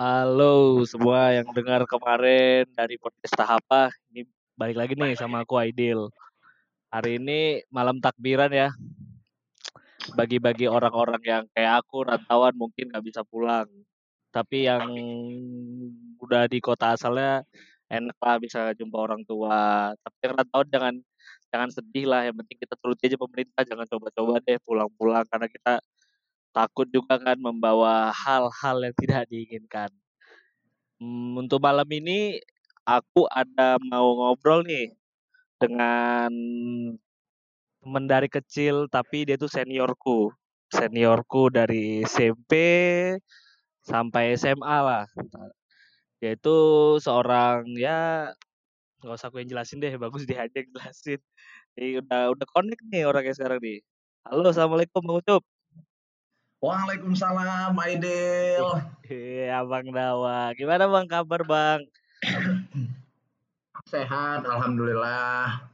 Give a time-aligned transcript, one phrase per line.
[0.00, 3.92] Halo semua yang dengar kemarin dari podcast Tahapa.
[4.08, 4.24] Ini
[4.56, 6.08] balik lagi nih sama aku Aidil.
[6.88, 8.72] Hari ini malam takbiran ya.
[10.16, 13.68] Bagi-bagi orang-orang yang kayak aku rantauan mungkin nggak bisa pulang.
[14.32, 14.88] Tapi yang
[16.16, 17.44] udah di kota asalnya
[17.92, 19.92] enak lah bisa jumpa orang tua.
[20.00, 20.94] Tapi yang rantauan jangan
[21.52, 22.24] jangan sedih lah.
[22.24, 23.68] Yang penting kita turuti aja pemerintah.
[23.68, 25.84] Jangan coba-coba deh pulang-pulang karena kita
[26.50, 29.90] takut juga kan membawa hal-hal yang tidak diinginkan.
[31.00, 32.38] Hmm, untuk malam ini
[32.84, 34.92] aku ada mau ngobrol nih
[35.60, 36.32] dengan
[37.80, 40.32] teman dari kecil tapi dia tuh seniorku.
[40.70, 42.52] Seniorku dari SMP
[43.82, 45.04] sampai SMA lah.
[46.20, 46.56] Dia itu
[47.00, 48.30] seorang ya
[49.00, 51.20] nggak usah aku yang jelasin deh, bagus dia aja jelasin.
[51.76, 53.80] Jadi udah udah connect nih orangnya sekarang nih.
[54.28, 55.42] Halo, assalamualaikum Bang Ucup.
[56.60, 58.68] Waalaikumsalam, Aidil.
[59.08, 60.52] Iya, Bang Dawa.
[60.52, 61.88] Gimana Bang kabar Bang?
[63.92, 65.64] Sehat, alhamdulillah.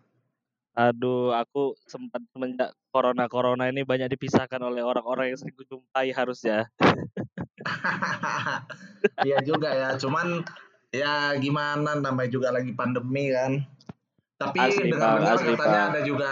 [0.79, 6.71] Aduh, aku sempat semenjak corona-corona ini banyak dipisahkan oleh orang-orang yang sering kujumpai harusnya.
[9.27, 10.43] Iya juga ya, cuman
[10.95, 13.63] ya gimana namanya juga lagi pandemi kan.
[14.39, 15.91] Tapi dengar-dengar katanya Bang.
[15.95, 16.31] ada juga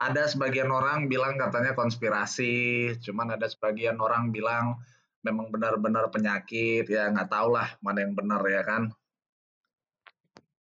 [0.00, 4.80] ada sebagian orang bilang katanya konspirasi, cuman ada sebagian orang bilang
[5.20, 8.88] memang benar-benar penyakit, ya nggak tahu lah mana yang benar ya kan.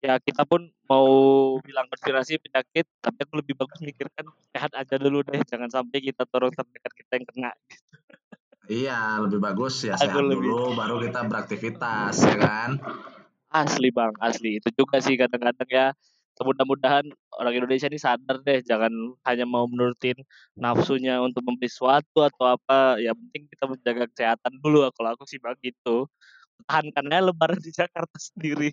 [0.05, 1.09] Ya kita pun mau
[1.65, 6.29] bilang konspirasi penyakit, tapi aku lebih bagus mikirkan sehat aja dulu deh, jangan sampai kita
[6.29, 7.53] turun terdekat kita yang kena.
[8.69, 12.71] Iya, lebih bagus ya Aku sehat lebih- dulu, baru kita beraktivitas ya kan.
[13.49, 14.61] Asli Bang, asli.
[14.61, 15.87] Itu juga sih kadang-kadang ya.
[16.43, 17.07] Mudah-mudahan
[17.39, 18.93] orang Indonesia ini sadar deh, jangan
[19.25, 20.19] hanya mau menurutin
[20.59, 22.99] nafsunya untuk membeli sesuatu atau apa.
[23.01, 24.87] Ya penting kita menjaga kesehatan dulu.
[24.93, 26.07] Kalau aku sih bang gitu.
[26.69, 28.71] Tahankannya lebaran di Jakarta sendiri.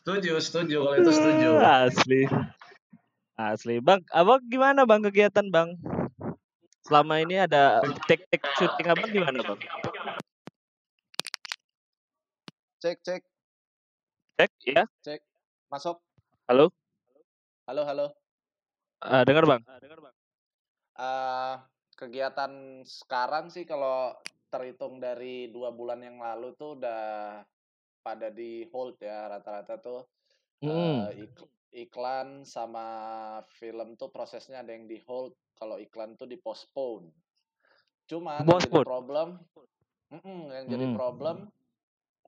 [0.00, 1.50] Setuju, setuju kalau itu setuju.
[1.86, 2.22] Asli.
[3.36, 3.74] Asli.
[3.82, 5.76] Bang, abang gimana bang kegiatan bang?
[6.82, 9.60] Selama ini ada tek-tek syuting abang gimana bang?
[12.82, 13.22] Cek, cek,
[14.42, 14.82] Cek, ya.
[15.72, 16.04] Masuk.
[16.44, 16.68] Halo?
[17.64, 18.06] Halo, halo.
[19.08, 19.62] Eh, dengar bang?
[21.00, 21.54] Eh,
[21.96, 24.12] kegiatan sekarang sih kalau
[24.52, 27.40] terhitung dari dua bulan yang lalu tuh udah
[28.04, 30.04] pada di hold ya rata-rata tuh
[30.60, 31.08] Hmm.
[31.08, 32.84] eh, ik- iklan sama
[33.56, 37.08] film tuh prosesnya ada yang di hold kalau iklan tuh di postpone.
[38.04, 39.40] Cuman yang jadi problem,
[40.12, 40.94] Mm-mm, yang jadi Mm.
[41.00, 41.36] problem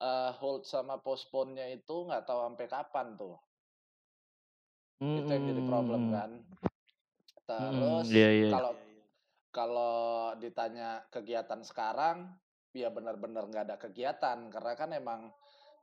[0.01, 3.37] eh, hold sama postpone-nya itu nggak tahu sampai kapan tuh.
[5.05, 6.15] itu yang jadi problem Hmm.
[6.17, 6.31] kan
[7.45, 8.51] terus iya, iya.
[8.57, 8.73] kalau
[9.53, 12.33] kalau ditanya kegiatan sekarang
[12.75, 15.21] ya benar-benar nggak ada kegiatan karena kan emang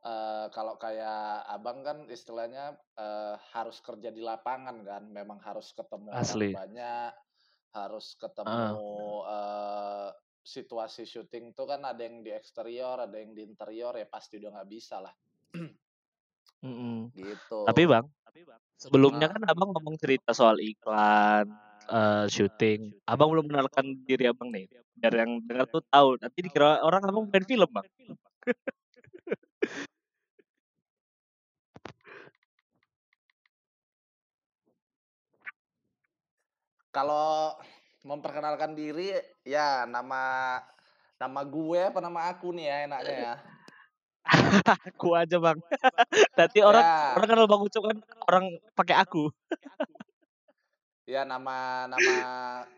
[0.04, 6.10] eh, kalau kayak abang kan istilahnya eh, harus kerja di lapangan kan memang harus ketemu
[6.12, 6.52] Asli.
[6.52, 7.14] orang banyak
[7.72, 8.68] harus ketemu
[9.30, 9.81] eh,
[10.42, 14.58] situasi syuting tuh kan ada yang di eksterior ada yang di interior ya pasti udah
[14.58, 15.14] nggak bisa lah
[16.62, 17.10] Mm-mm.
[17.18, 18.06] gitu Tapi bang,
[18.78, 21.50] sebelumnya kan abang ngomong cerita soal iklan,
[21.90, 22.94] eh, syuting.
[23.10, 24.70] Abang belum mengenalkan diri abang nih.
[24.94, 26.22] Biar yang dengar tuh tahu.
[26.22, 27.88] Nanti dikira orang abang main film bang.
[36.92, 37.58] Kalau
[38.02, 39.14] memperkenalkan diri
[39.46, 40.58] ya nama
[41.18, 43.36] nama gue apa nama aku nih ya enaknya ya.
[44.94, 45.58] Aku aja bang.
[46.38, 47.18] Nanti orang Ya.
[47.18, 47.98] orang kalau bang ucap kan
[48.30, 48.46] orang
[48.78, 49.34] pakai aku.
[51.10, 52.16] Ya nama nama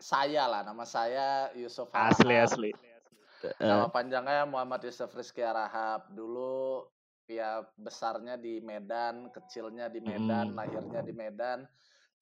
[0.00, 2.70] saya lah, nama saya Yusuf Asli asli.
[3.44, 6.08] Eh, Nama panjangnya Muhammad Yusuf Rizky Arahap.
[6.08, 6.80] Dulu
[7.28, 10.56] ya besarnya di Medan, kecilnya di Medan, Mm.
[10.56, 11.68] lahirnya di Medan.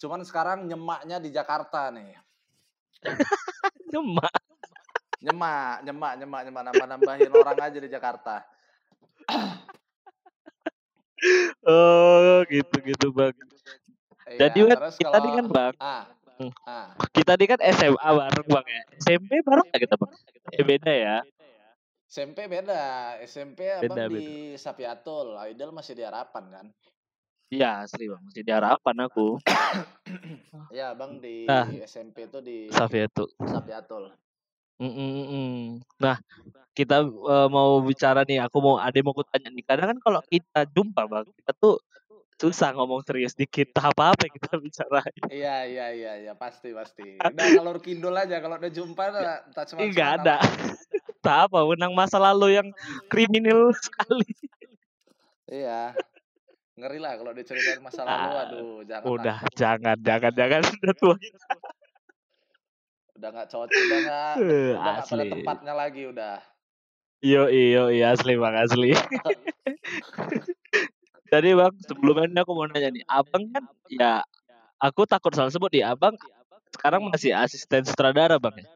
[0.03, 2.19] Cuman sekarang nyemaknya di Jakarta nih.
[3.93, 4.29] cuma
[5.23, 8.43] Nyemak, nyemak, nyemak, nyemak nambah-nambahin orang aja di Jakarta.
[11.63, 13.31] oh gitu gitu bang.
[14.27, 16.05] Iya, Jadi kan kita kalau- kan bang, ah,
[16.43, 16.51] Hmm.
[16.67, 18.83] ah, kita nih kan SMA bareng bang ya.
[18.99, 20.13] SMP bareng nggak kita bang?
[20.59, 21.17] Eh beda ya.
[22.11, 22.83] SMP beda.
[23.23, 26.67] SMP abang Beda, di Sapiatul, Aidil masih di Harapan kan?
[27.53, 28.23] Iya asli bang.
[28.25, 29.37] Masih di harapan aku.
[30.73, 31.69] Ya, abang di Ah.
[31.85, 33.29] SMP itu di Safia tuh.
[33.45, 34.09] Sapiatul.
[34.81, 35.61] Mm, mm, mm, mm.
[36.01, 36.17] Nah,
[36.73, 38.41] kita eh, mau bicara nih.
[38.49, 39.65] Aku mau ada mau kutanya nih.
[39.69, 41.77] Kadang kan kalau kita jumpa bang, kita tuh
[42.41, 43.69] susah ngomong serius dikit.
[43.77, 45.05] Apa apa kita bicara.
[45.29, 47.21] Iya, iya, iya, iya, pasti, pasti.
[47.37, 50.37] Udah ngalor kidul aja kalau udah jumpa udah tak cuma Enggak ada.
[50.41, 52.69] cerita apa menang masa lalu yang
[53.13, 54.33] kriminal sekali.
[55.53, 55.93] Iya.
[56.73, 59.53] Ngeri lah kalau diceritain masa lalu, Ah, aduh jangan Udah, lah.
[59.53, 61.17] jangan, jangan, jangan sudah tua.
[63.13, 66.37] Udah nggak cocok, udah nggak, Eh, udah nggak pada tempatnya lagi udah.
[67.23, 68.97] Yo, yo, iya asli bang asli.
[71.33, 74.25] Jadi bang, sebelumnya aku mau nanya nih, abang kan ya,
[74.81, 76.17] aku takut salah sebut ya, abang
[76.73, 78.67] sekarang masih asisten sutradara bang ya?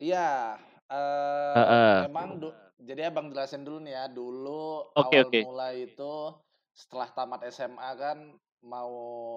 [0.00, 0.28] Iya,
[0.90, 1.94] eh Heeh.
[2.10, 4.04] memang du- jadi abang jelasin dulu nih ya.
[4.08, 5.40] Dulu Oke, awal oke.
[5.44, 6.14] mulai itu
[6.80, 8.18] setelah tamat SMA kan
[8.64, 8.92] mau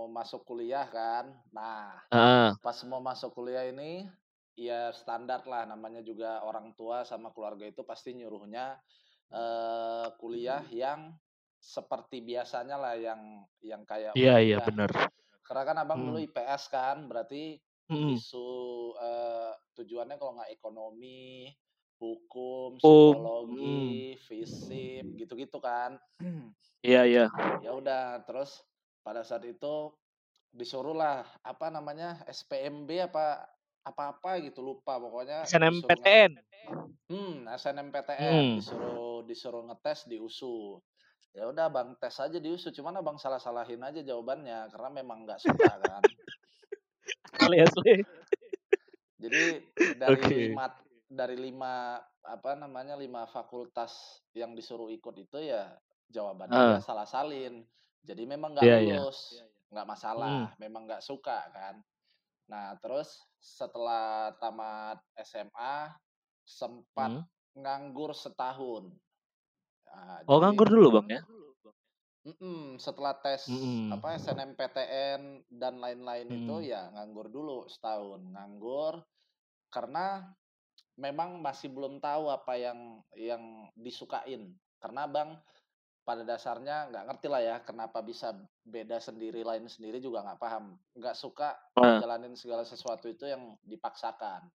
[0.08, 1.36] masuk kuliah kan.
[1.52, 2.56] Nah, Heeh.
[2.64, 4.08] pas mau masuk kuliah ini
[4.56, 8.78] ya standar lah namanya juga orang tua sama keluarga itu pasti nyuruhnya
[9.34, 11.18] eh kuliah yang
[11.58, 14.92] seperti biasanya lah yang yang kayak Iya, iya benar.
[15.44, 16.28] Karena kan abang dulu Hmm.
[16.32, 17.60] IPS kan, berarti
[17.92, 18.16] Hmm.
[18.16, 18.48] isu
[18.96, 21.52] eh, tujuannya kalau nggak ekonomi,
[22.04, 25.96] hukum, psikologi, fisip, gitu-gitu kan.
[26.84, 27.26] Iya, iya.
[27.64, 28.60] Ya udah, terus
[29.04, 29.96] pada saat itu
[30.54, 33.42] disuruh lah apa namanya SPMB apa
[33.84, 36.38] apa-apa gitu lupa pokoknya SNMPTN.
[37.10, 38.56] hmm SNMPTN Hmm.
[38.62, 40.78] disuruh disuruh ngetes di USU
[41.34, 45.42] ya udah bang tes aja di USU cuman abang salah-salahin aja jawabannya karena memang nggak
[45.42, 46.06] suka kan
[47.44, 47.94] Asli, asli.
[49.18, 49.46] Jadi
[49.98, 50.38] dari Oke.
[50.54, 50.70] lima
[51.14, 55.70] dari lima apa namanya lima fakultas yang disuruh ikut itu ya
[56.10, 56.70] jawabannya Ah.
[56.78, 57.62] dia salah salin.
[58.04, 58.98] Jadi memang nggak Iya, iya.
[59.00, 59.40] lulus,
[59.72, 59.94] nggak Hmm.
[59.96, 61.80] masalah, memang nggak suka kan.
[62.52, 65.96] Nah terus setelah tamat SMA
[66.44, 67.26] sempat Hmm.
[67.56, 68.92] nganggur setahun.
[69.88, 71.22] Nah, Oh, jadi nganggur dulu bang ya?
[72.24, 73.92] Mm-mm, setelah tes Hmm.
[73.92, 76.64] apa SNMPTN dan lain-lain itu Hmm.
[76.64, 79.04] ya nganggur dulu setahun nganggur
[79.68, 80.32] karena
[80.98, 85.30] memang masih belum tahu apa yang yang disukain karena bang
[86.04, 88.36] pada dasarnya nggak ngerti lah ya kenapa bisa
[88.68, 91.98] beda sendiri lain sendiri juga nggak paham nggak suka Ah.
[92.04, 94.52] jalanin segala sesuatu itu yang dipaksakan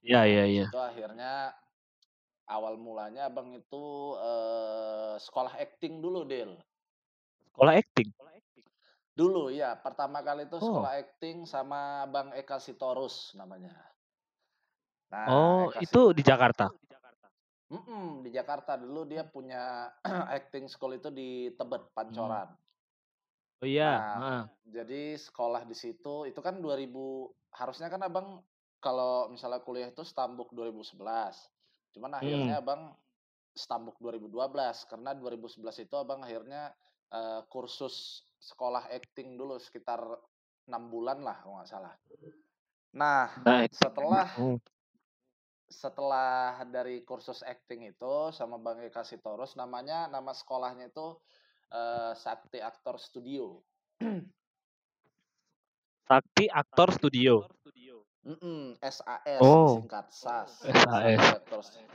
[0.00, 0.64] iya, di iya.
[0.70, 1.52] situ akhirnya
[2.48, 3.84] awal mulanya abang itu
[4.16, 6.54] eh, sekolah acting dulu Del
[7.50, 8.66] Sekolah acting.
[9.12, 10.64] Dulu ya, pertama kali itu Oh.
[10.64, 13.74] sekolah acting sama Bang Eka Sitorus namanya.
[15.10, 16.70] Nah, Oh, itu di Jakarta.
[17.70, 19.86] Mm-mm, di Jakarta dulu dia punya
[20.38, 21.94] acting school itu di Tebet, Hmm.
[21.94, 22.48] Pancoran.
[23.62, 23.92] Oh iya.
[23.94, 24.42] Nah, heeh.
[24.74, 28.42] jadi sekolah di situ itu kan 2000 harusnya kan Abang
[28.80, 31.36] kalau misalnya kuliah itu stambuk 2011.
[31.94, 32.18] Cuman Hmm.
[32.18, 32.82] akhirnya Abang
[33.54, 36.74] stambuk 2012 karena 2011 itu Abang akhirnya
[37.12, 40.00] eh, kursus sekolah acting dulu sekitar
[40.66, 41.94] enam bulan lah kalau nggak salah.
[42.96, 44.58] Nah, Nah, setelah oh.
[45.70, 51.14] Setelah dari kursus acting itu sama Bang Eka Sitorus namanya nama sekolahnya itu
[51.70, 53.62] eh, Sakti Aktor Studio.
[56.10, 57.46] Sakti Aktor Studio.
[58.20, 59.80] Mm-mm, SAS Oh.
[59.80, 60.60] singkat SAS.
[60.66, 61.40] SAS.
[61.40, 61.88] Aktor Studio.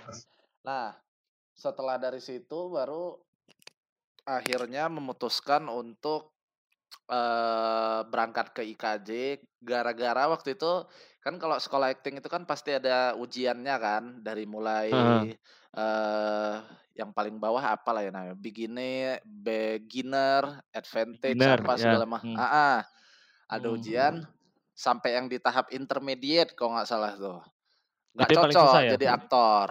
[0.65, 0.95] Nah,
[1.53, 3.13] setelah dari situ baru
[4.25, 6.33] akhirnya memutuskan untuk
[7.05, 9.09] eh berangkat ke IKJ
[9.61, 10.89] gara-gara waktu itu
[11.21, 15.21] kan kalau sekolah acting itu kan pasti ada ujiannya kan dari mulai Heeh.
[15.77, 16.55] eh
[16.95, 21.81] yang paling bawah apa lah ya namanya beginner, beginner, advantage Beginner, apa ya.
[21.83, 22.23] segala mah.
[22.23, 22.37] Hmm.
[22.39, 22.77] Ah, ah.
[23.51, 23.75] ada Hmm.
[23.77, 24.13] ujian
[24.73, 27.39] sampai yang di tahap intermediate kalau nggak salah tuh.
[28.15, 28.91] Nggak Itu cocok susah ya?
[28.95, 29.67] jadi aktor.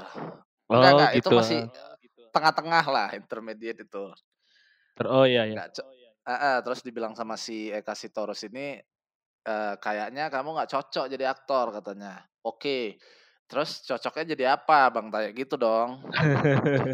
[0.70, 1.36] Enggak Oh, enggak itu gitu.
[1.40, 1.60] masih
[2.30, 4.04] tengah-tengah lah intermediate itu.
[4.94, 5.54] Ter- Oh iya, iya.
[5.56, 5.90] Nggak co-
[6.24, 8.80] Ah, ah, terus dibilang sama si Eka Sitorus ini
[9.44, 12.24] eh, kayaknya kamu nggak cocok jadi aktor katanya.
[12.44, 12.96] Oke.
[13.44, 15.12] Terus cocoknya jadi apa, Bang?
[15.12, 16.00] Tanya gitu dong.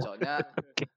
[0.02, 0.50] Cocoknya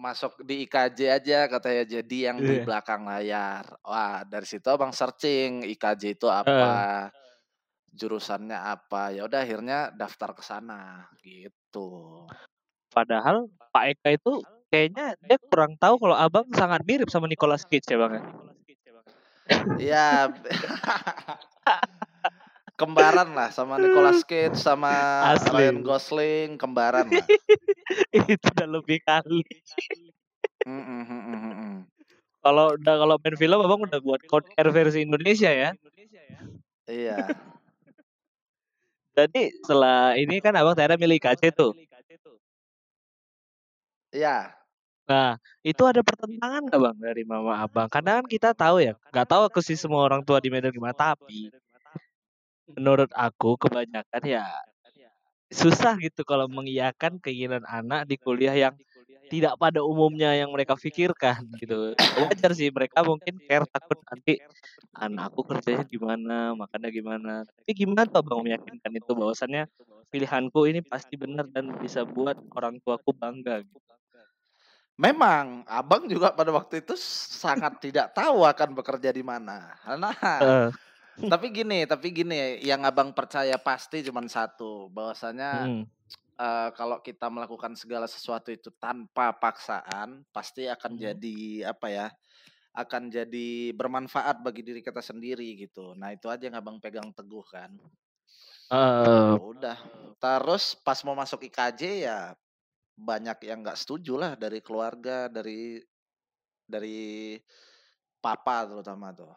[0.00, 2.64] masuk di IKJ aja katanya jadi yang di Iya.
[2.64, 3.64] belakang layar.
[3.84, 7.10] Wah, dari situ Abang searching IKJ itu apa,
[7.90, 9.10] jurusannya apa.
[9.12, 12.24] Ya udah akhirnya daftar ke sana gitu.
[12.94, 17.90] Padahal Pak Eka itu kayaknya dia kurang tahu kalau abang sangat mirip sama Nicolas Cage
[17.90, 18.22] ya bang ya?
[19.76, 20.08] Iya.
[22.80, 24.88] kembaran lah sama Nicolas Cage sama
[25.36, 25.52] Asli.
[25.52, 27.26] Ryan Gosling kembaran lah.
[28.16, 29.44] itu udah lebih kali.
[30.64, 31.74] Mm, mm, mm.
[32.40, 35.76] Kalau udah kalau main film abang udah buat konser versi Indonesia ya.
[36.88, 37.28] Iya.
[39.12, 41.76] Jadi setelah ini kan abang ternyata milih IKC tuh.
[44.16, 44.59] Iya.
[45.10, 45.34] Nah
[45.66, 47.90] itu ada pertentangan nggak bang dari mama abang?
[47.90, 50.94] Karena kan kita tahu ya, nggak tahu aku sih semua orang tua di Medan gimana.
[50.94, 51.50] Tapi
[52.78, 54.46] menurut aku kebanyakan ya
[55.50, 58.74] susah gitu kalau mengiyakan keinginan anak di kuliah yang
[59.30, 61.94] tidak pada umumnya yang mereka pikirkan gitu.
[61.98, 64.38] Wajar sih mereka mungkin care takut nanti
[64.94, 67.32] anakku kerjanya gimana, makannya gimana.
[67.46, 69.66] Tapi gimana tuh Abang meyakinkan itu bahwasannya
[70.10, 73.78] pilihanku ini pasti benar dan bisa buat orang tuaku bangga gitu.
[75.00, 76.92] Memang, abang juga pada waktu itu
[77.40, 79.72] sangat tidak tahu akan bekerja di mana.
[79.96, 80.70] Nah, Heeh.
[81.32, 85.90] tapi gini, tapi gini, yang abang percaya pasti cuma satu, bahwasanya Mhm.
[86.40, 91.00] eh, kalau kita melakukan segala sesuatu itu tanpa paksaan, pasti akan Mhm.
[91.00, 91.38] jadi
[91.72, 92.08] apa ya?
[92.76, 95.94] Akan jadi bermanfaat bagi diri kita sendiri gitu.
[95.98, 97.72] Nah itu aja yang abang pegang teguh kan.
[98.70, 99.30] Heeh.
[99.30, 99.78] Ya udah.
[100.20, 102.36] Terus pas mau masuk IKJ ya
[103.00, 105.80] banyak yang nggak setuju lah dari keluarga, dari
[106.68, 107.34] dari
[108.20, 109.32] papa terutama tuh.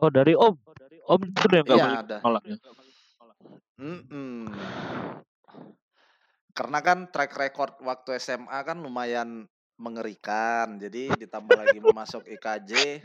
[0.00, 0.54] Oh dari om?
[1.08, 2.16] Om itu yang nggak Iya ada.
[3.80, 4.52] Mm-mm.
[6.52, 9.48] Karena kan track record waktu SMA kan lumayan
[9.80, 10.76] mengerikan.
[10.76, 13.00] Jadi ditambah lagi mau masuk IKJ,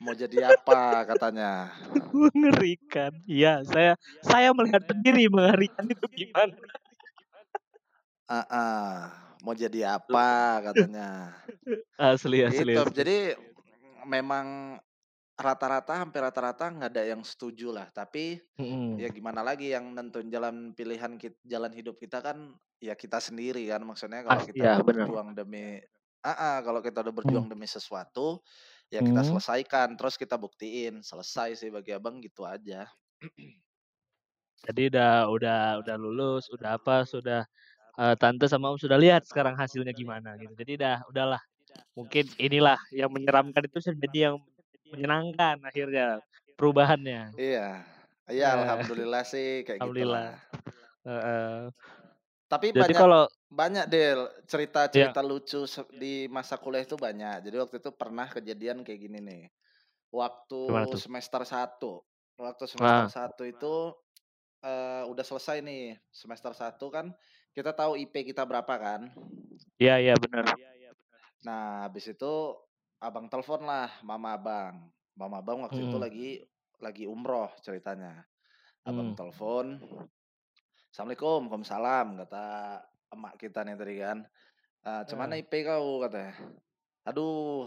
[0.00, 1.68] mau jadi apa katanya.
[2.16, 3.12] Mengerikan.
[3.28, 3.92] Iya, saya
[4.24, 6.56] saya melihat sendiri mengerikan itu gimana.
[8.30, 8.98] Ah, ah.
[9.42, 11.34] mau jadi apa katanya.
[11.98, 12.82] Asli asli Gitu.
[12.82, 13.02] asli.
[13.02, 13.34] Jadi
[14.08, 14.78] memang
[15.38, 17.88] rata-rata hampir rata-rata nggak ada yang setuju lah.
[17.94, 18.40] Tapi
[18.98, 19.12] ya Mhm.
[19.12, 23.82] gimana lagi yang nentuin jalan pilihan kit jalan hidup kita kan ya kita sendiri kan.
[23.86, 25.78] Maksudnya kalau Pasti kita ya berjuang demi
[26.26, 27.44] ah, ah, kalau kita udah Mmm.
[27.44, 28.42] berjuang demi sesuatu
[28.92, 29.26] ya kita Mhm.
[29.26, 31.02] selesaikan, terus kita buktiin.
[31.06, 32.86] Selesai sih bagi Abang gitu aja.
[34.66, 37.42] Jadi udah udah udah lulus, udah apa, sudah
[38.00, 40.52] eee, tante sama om sudah lihat sekarang hasilnya gimana gitu.
[40.58, 41.42] Jadi udah udahlah,
[41.98, 44.36] mungkin inilah yang menyeramkan itu jadi yang
[44.92, 46.20] menyenangkan akhirnya
[46.58, 47.34] perubahannya.
[47.40, 47.60] Iya.
[48.32, 50.26] Iya Nah, alhamdulillah sih kayak alhamdulillah.
[50.28, 50.36] gitulah.
[51.06, 51.70] Heeh.
[52.50, 54.20] Tapi Jadi banyak kalau banyak Del
[54.92, 55.12] Iya.
[55.12, 57.44] cerita-cerita lucu se di masa kuliah itu banyak.
[57.46, 59.42] Jadi waktu itu pernah kejadian kayak gini nih.
[60.14, 62.02] Waktu semester 1,
[62.40, 63.12] waktu semester Ah.
[63.12, 63.92] 1 itu
[64.64, 67.12] eee, udah selesai nih semester 1 kan
[67.56, 69.12] kita tahu IP kita berapa kan.
[69.80, 70.46] Iya iya benar.
[71.46, 72.32] Nah habis itu
[73.02, 74.76] Abang telepon lah mama Abang.
[75.18, 76.00] Mama Abang waktu itu Mhm.
[76.00, 76.40] lagi
[76.78, 78.22] lagi umroh ceritanya.
[78.86, 79.18] Abang Mmm.
[79.18, 79.78] telepon,
[80.92, 82.46] "Assalamualaikum." "Waalaikumsalam," kata
[83.14, 84.18] emak kita nih tadi kan.
[84.86, 85.42] Eee, "Cemana Heeh.
[85.42, 86.34] IP kau?" katanya.
[87.08, 87.66] "Aduh,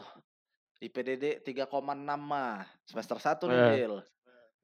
[0.83, 3.79] IP Dedek 3,6 Mah." Semester 1 nih Heeh.
[3.87, 3.93] Del.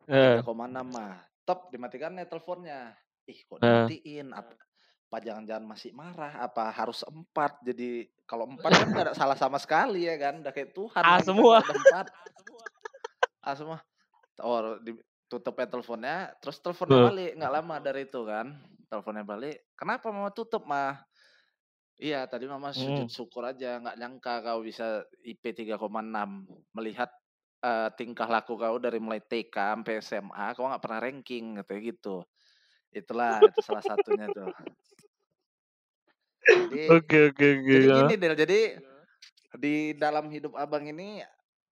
[0.08, 0.42] Heeh.
[0.42, 1.16] 3,6 Mah.
[1.48, 2.96] Tep dimatikan nih teleponnya.
[3.30, 3.92] Ih kok Heeh.
[3.92, 4.32] dimatiin?
[4.36, 4.56] Ap
[5.12, 6.40] apa jangan-jangan masih marah?
[6.40, 7.60] Apa harus 4?
[7.68, 10.40] Jadi kalau 4 kan ada salah sama sekali ya kan.
[10.40, 11.60] Udah kayak Tuhan A lah kita semua.
[11.60, 12.06] kalau udah 4.
[13.42, 13.80] A semua.
[14.42, 14.94] Oh di
[15.32, 18.48] tutupnya teleponnya, terus teleponnya balik, nggak lama dari itu kan.
[18.90, 21.04] Teleponnya balik, "Kenapa Mama tutup, Mah?"
[22.02, 23.12] "Iya tadi Mama sujud Mhm.
[23.12, 26.48] syukur aja, nggak nyangka kau bisa IP 3,6.
[26.76, 27.12] Melihat,
[27.64, 32.16] eee, tingkah laku kau dari mulai TK sampai SMA, kau nggak pernah ranking," katanya gitu.
[32.96, 34.52] Itulah, itu salah satunya tuh.
[36.50, 38.60] Jadi Oke oke oke, jadi gini Del, jadi
[39.64, 41.22] di dalam hidup Abang ini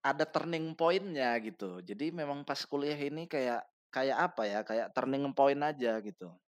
[0.04, 1.82] ada turning point-nya gitu.
[1.84, 3.62] Jadi memang pas kuliah ini kayak
[3.94, 6.40] kayak apa ya, kayak turning point aja gitu.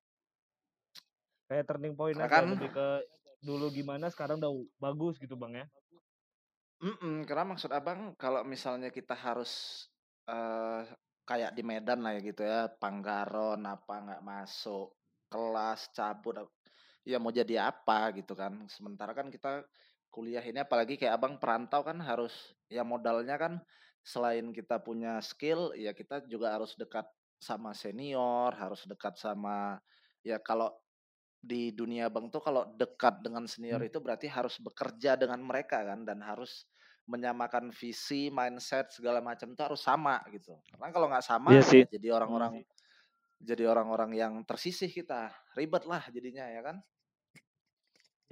[1.50, 2.88] Kayak turning point Karena aja, kan lebih ke
[3.42, 5.66] dulu gimana sekarang udah bagus gitu Bang ya?
[6.82, 9.51] Mhm, karena maksud Abang kalau misalnya kita harus,
[10.25, 10.90] eee,
[11.30, 14.98] kayak di Medan lah ya gitu ya, Panggaron apa nggak masuk
[15.30, 16.36] kelas, cabut
[17.08, 18.65] ya mau jadi apa gitu kan.
[18.70, 19.65] Sementara kan kita
[20.12, 22.34] kuliah ini apalagi kayak Abang perantau kan harus
[22.67, 23.53] ya modalnya kan
[24.03, 27.05] selain kita punya skill, ya kita juga harus dekat
[27.41, 29.77] sama senior, harus dekat sama
[30.25, 30.70] ya kalau
[31.41, 33.88] di dunia Abang tuh kalau dekat dengan senior Mmm.
[33.88, 36.65] itu berarti harus bekerja dengan mereka kan dan harus
[37.10, 40.53] menyamakan visi, mindset, segala macam tuh harus sama gitu.
[40.70, 41.81] Karena kalau nggak sama Iya sih.
[41.81, 42.62] ya jadi orang-orang
[43.41, 46.77] jadi orang-orang yang tersisih kita, ribet lah jadinya ya kan.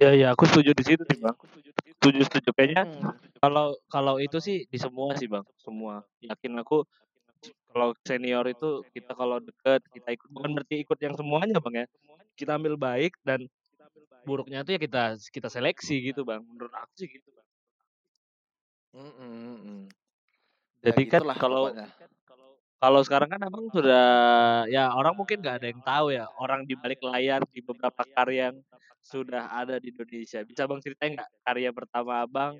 [0.00, 1.36] Iya iya, aku setuju di situ sih Bang.
[2.00, 2.48] Setuju setuju.
[2.56, 3.36] Kayaknya Mhm.
[3.36, 6.00] kalau kalau itu sih di semua sih Bang, semua.
[6.24, 6.88] Yakin aku
[7.68, 11.86] kalau senior itu kita kalau deket, kita ikut bukan berarti ikut yang semuanya Bang ya.
[12.32, 13.44] Kita ambil baik dan
[14.24, 17.46] buruknya tuh ya kita kita seleksi gitu Bang, menurut aku sih gitu Bang.
[18.96, 19.92] Mhm.
[20.80, 21.88] Ya Jadi kan gitulah kalau pokoknya.
[22.80, 24.08] Kalau sekarang kan Abang sudah
[24.72, 28.50] ya orang mungkin nggak ada yang tahu ya, orang di balik layar di beberapa karya
[28.50, 28.58] yang
[29.04, 30.40] sudah ada di Indonesia.
[30.40, 32.56] Bisa Abang ceritain nggak karya pertama Abang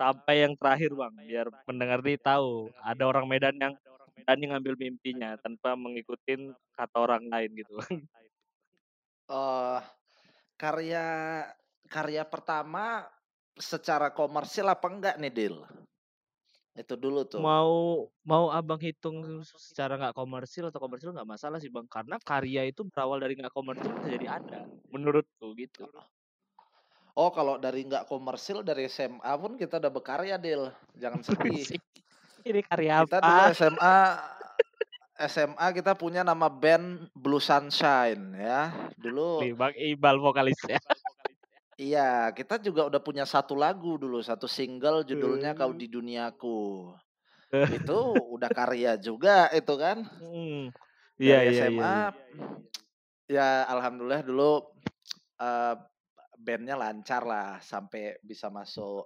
[0.00, 1.12] sampai yang terakhir Bang?
[1.20, 3.74] Biar pendengar nih tahu, ada orang Medan yang
[4.24, 7.96] berani ngambil mimpinya tanpa mengikutin kata orang lain gitu Bang.
[9.28, 9.80] Eh
[10.56, 11.06] karya
[11.92, 13.04] karya pertama
[13.60, 15.56] secara komersil apa enggak nih, Dil?
[16.78, 17.42] Itu dulu tuh.
[17.42, 21.90] Mau mau Abang hitung secara nggak komersil atau komersil nggak masalah sih, Bang.
[21.90, 24.62] Karena karya itu berawal dari nggak komersil bisa jadi ada,
[24.94, 25.90] menurutku gitu.
[27.18, 30.70] Oh, kalau dari nggak komersil dari SMA pun kita udah berkarya, Dil.
[30.94, 31.66] Jangan sedih.
[32.46, 33.50] Ini karya Kita dulu apa?
[33.50, 33.98] SMA
[35.18, 38.70] SMA kita punya nama band Blue Sunshine ya.
[38.94, 40.78] Dulu Nih, Bang Ibal vokalisnya.
[41.78, 45.80] Iya, kita juga udah punya satu lagu dulu, satu single judulnya Kau Hmm.
[45.80, 46.92] di Duniaku.
[47.80, 47.98] Itu
[48.34, 50.04] udah karya juga itu kan.
[50.20, 50.68] Hmm.
[51.16, 51.64] Iya, iya, iya.
[51.66, 51.98] SMA iya.
[53.26, 54.62] ya alhamdulillah dulu
[55.40, 55.74] eh,
[56.38, 59.02] bandnya lancar lah sampai bisa masuk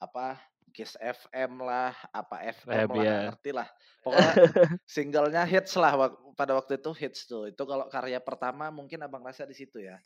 [0.00, 3.16] apa Kiss FM lah, apa FM FM, lah, iya.
[3.26, 3.68] ngerti lah.
[4.06, 4.32] Pokoknya
[4.94, 5.92] singlenya hits lah
[6.38, 7.50] pada waktu itu hits tuh.
[7.50, 9.98] Itu kalau karya pertama mungkin abang rasa di situ ya.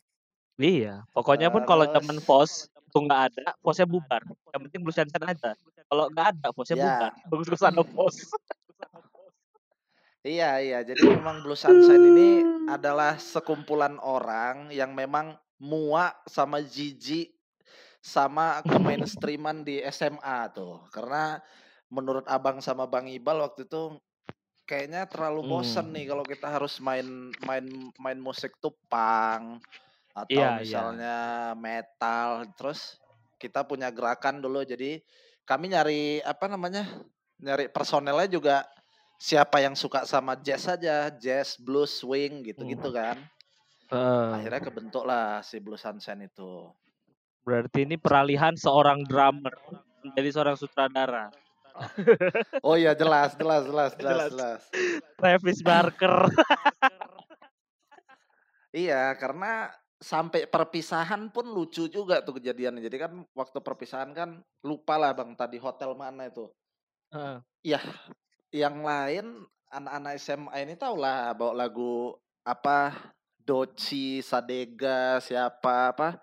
[0.55, 4.23] Iya, pokoknya pun kalau Terus- pos itu nggak ada, posnya bubar.
[4.55, 5.51] Yang penting Blue Sunshine ada.
[5.85, 6.83] Kalau nggak ada, posnya Ya.
[6.87, 7.11] bubar.
[7.27, 8.15] Bagus ada pos.
[10.25, 12.29] Iya iya, jadi memang Blue Sunshine ini
[12.65, 17.29] adalah sekumpulan orang yang memang muak sama jijik
[18.01, 20.81] sama ke mainstreaman di SMA tuh.
[20.89, 21.37] Karena
[21.93, 24.01] menurut Abang sama Bang Ibal waktu itu
[24.65, 25.93] kayaknya terlalu bosen Hmm.
[25.93, 27.05] nih kalau kita harus main
[27.45, 27.65] main
[28.01, 29.61] main musik tuh punk
[30.15, 30.59] atau Iya, iya.
[30.63, 31.17] misalnya
[31.59, 32.47] metal.
[32.55, 32.95] Terus
[33.35, 35.03] kita punya gerakan dulu jadi
[35.43, 36.87] kami nyari apa namanya?
[37.43, 38.63] Nyari personelnya juga
[39.19, 43.19] siapa yang suka sama jazz saja, jazz, blues, swing gitu-gitu kan.
[43.91, 44.27] Heeh.
[44.39, 46.71] Akhirnya kebentuk lah si Blue Sunshine itu.
[47.45, 49.53] berarti ini peralihan seorang drummer
[50.01, 51.29] menjadi seorang sutradara.
[52.65, 54.29] Oh iya jelas, jelas, jelas, jelas, Jelas.
[54.33, 54.61] jelas.
[55.13, 56.15] Travis Barker.
[58.73, 62.83] Iya, karena sampai perpisahan pun lucu juga tuh kejadiannya.
[62.83, 66.51] Jadi kan waktu perpisahan kan lupa lah bang tadi hotel mana itu.
[67.15, 67.37] Heeh.
[67.65, 67.81] Iya,
[68.53, 72.13] yang lain anak-anak SMA ini tahu lah bawa lagu
[72.45, 72.93] apa
[73.45, 76.17] Doci, Sadega, siapa apa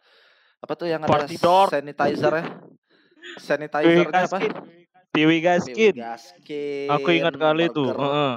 [0.63, 1.71] apa tuh yang ada Party Dog.
[1.71, 2.47] sanitizer ya?
[2.47, 4.39] Dewi Sanitizernya apa?
[5.13, 5.95] Dewi Gaskin.
[5.95, 6.91] Gaskin.
[6.91, 7.83] Aku ingat kali itu.
[7.83, 8.35] Burger, Heeh.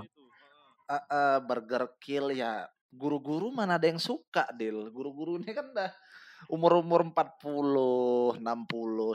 [0.89, 2.65] eh, eh, Burger Kill ya.
[2.95, 4.88] Guru-guru mana ada yang suka, Dil.
[4.89, 5.91] Guru-guru ini kan udah
[6.47, 8.41] umur-umur 40, 60,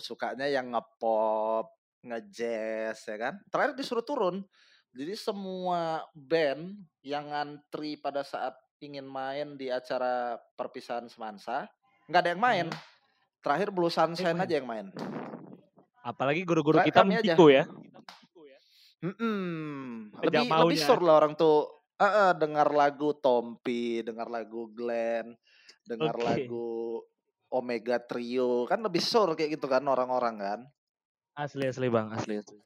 [0.05, 1.73] sukanya yang ngepop,
[2.05, 3.35] ngejazz ya kan.
[3.49, 4.45] Terakhir disuruh turun.
[4.91, 11.69] Jadi semua band yang ngantri pada saat ingin main di acara perpisahan semansa,
[12.11, 12.67] nggak ada yang main.
[13.41, 14.45] Terakhir Blue Sunshine main.
[14.45, 14.87] aja yang main.
[16.01, 17.65] Apalagi guru-guru kita mendiko ya.
[19.01, 20.13] Mm-mm.
[20.21, 25.37] Sejak Lebih lebih sur lah orang tuh eh, eh, dengar lagu Tompi, dengar lagu Glenn,
[25.85, 26.25] dengar Oke.
[26.25, 26.69] lagu
[27.53, 30.61] Omega Trio, kan lebih sur kayak gitu kan orang-orang kan.
[31.37, 32.59] Asli asli bang, asli asli.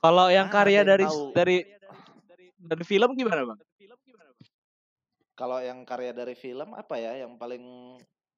[0.00, 1.34] Kalau yang Mana karya dari tahu?
[1.34, 1.56] dari
[2.56, 3.60] dari film gimana bang?
[5.36, 7.96] Kalau yang karya dari film apa ya yang paling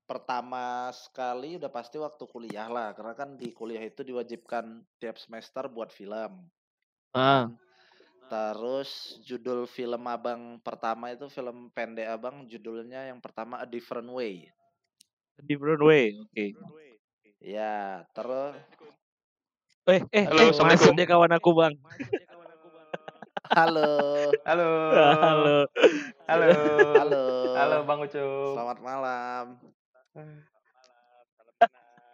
[0.09, 5.68] pertama sekali udah pasti waktu kuliah lah karena kan di kuliah itu diwajibkan tiap semester
[5.68, 6.48] buat film.
[7.12, 7.52] Ah,
[8.29, 14.53] Terus judul film abang pertama itu film pendek abang judulnya yang pertama A Different Way.
[15.49, 16.12] different way.
[16.21, 16.45] Oke.
[17.41, 18.53] Ya, terus
[19.88, 20.85] Eh eh Halo, eh Assalamualaikum.
[20.85, 21.75] masuk dia kawan aku bang.
[23.57, 23.88] halo,
[24.45, 24.69] Halo.
[24.93, 25.57] Halo.
[26.29, 26.49] Halo.
[26.93, 27.25] halo,
[27.57, 28.53] Halo Bang Ucup.
[28.53, 29.57] selamat malam.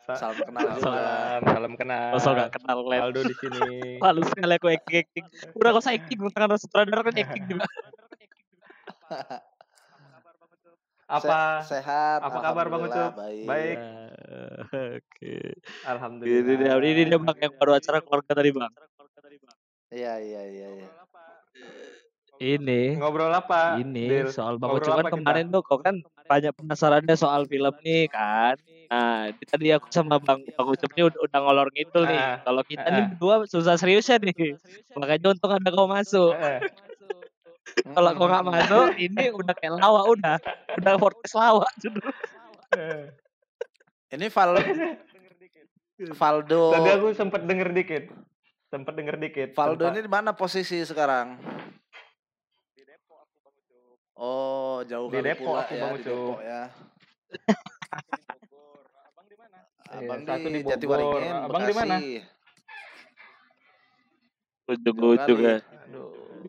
[0.05, 0.69] Sa- Salam kenal.
[0.85, 2.13] Salam, salam kenal.
[2.13, 3.01] Masa gak kenal Glenn.
[3.09, 3.61] Aldo di sini.
[4.05, 5.25] Lalu sekali aku acting acting.
[5.57, 7.65] Udah gak usah acting, tangan sutradara kan acting juga.
[11.09, 11.65] Apa?
[11.65, 12.21] Se- sehat?
[12.21, 13.13] apa kabar, Bang Ucup?
[13.17, 13.49] Baik.
[13.49, 13.77] Baik.
[13.81, 15.37] Eh, Oke.
[15.89, 16.53] Alhamdulillah.
[16.53, 18.73] Ini dia, ini dia bang yang baru acara keluarga tadi bang.
[19.89, 20.89] Iya, iya, iya, iya.
[22.45, 23.81] Ini, Ngobrol apa?
[23.81, 24.29] ini Dil?
[24.29, 25.09] soal bang kita?
[25.09, 25.97] kemarin tuh kok kan
[26.29, 28.61] banyak penasarannya soal film nih kan.
[28.93, 32.21] Nah, ini tadi aku sama bang bang Ucup ini udah, udah ngolor ngidul nih.
[32.21, 33.09] Ah, Kalau kita nih ah.
[33.17, 34.61] berdua susah seriusnya nih.
[34.93, 36.37] Makanya untung ada kau masuk.
[36.37, 36.61] Eh,
[37.97, 40.37] Kalau kau nggak masuk, ini udah kayak lawa udah,
[40.77, 41.65] udah podcast lawa.
[42.77, 43.09] eh.
[44.15, 44.53] Ini Val
[46.15, 48.05] Valdo Tadi aku sempat denger dikit.
[48.69, 49.49] Sempat denger dikit.
[49.57, 51.39] Valdo ini di mana posisi sekarang?
[54.75, 56.11] Oh, jauh Di Depok pula aku, ya, Bang di Ucup.
[56.11, 56.63] Depok ya.
[59.95, 60.73] Iya, Abang satu di di Bogor.
[60.75, 61.97] Jatiwaringin, Abang di mana?
[64.67, 65.57] Ujung-ujung ya.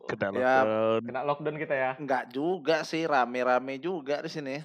[0.09, 0.55] Kena Ya.
[0.65, 1.01] lockdown.
[1.05, 1.91] Kena lockdown kita ya.
[2.01, 4.55] Enggak juga sih, rame-rame juga di sini.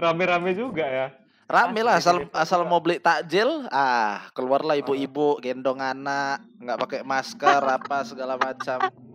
[0.00, 1.06] Rame-rame juga ya.
[1.48, 7.62] Rame lah asal asal mau beli takjil, ah keluarlah ibu-ibu gendong anak, nggak pakai masker
[7.64, 9.07] apa segala macam.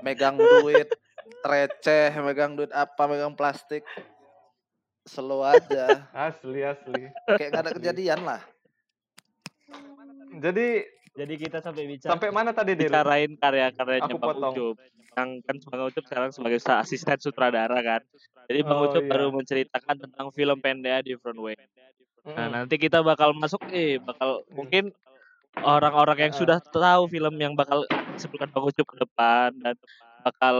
[0.00, 0.88] Megang duit
[1.42, 3.82] receh, megang duit apa, megang plastik.
[5.06, 7.06] Slow aja, Asli, asli.
[7.30, 8.42] kayak nggak ada kejadian lah.
[10.36, 10.82] Jadi
[11.16, 12.92] Jadi kita sampai bicara sampai mana tadi, Dil?
[12.92, 14.52] bicarain karya-karyanya Bang potong.
[14.52, 14.76] Ucup.
[15.16, 18.04] Yang kan Bang Ucup sekarang sebagai asisten sutradara kan.
[18.44, 19.08] Jadi Bang Oh, Ucup iya.
[19.08, 21.56] baru menceritakan tentang film pendek Different Way.
[22.26, 22.52] Nah, Mm.
[22.52, 24.52] nanti kita bakal masuk nih, bakal Hmm.
[24.52, 24.84] mungkin
[25.62, 26.38] orang-orang yang Ah.
[26.38, 29.76] sudah tahu film yang bakal disebutkan Bang Ucup ke depan dan
[30.20, 30.56] bakal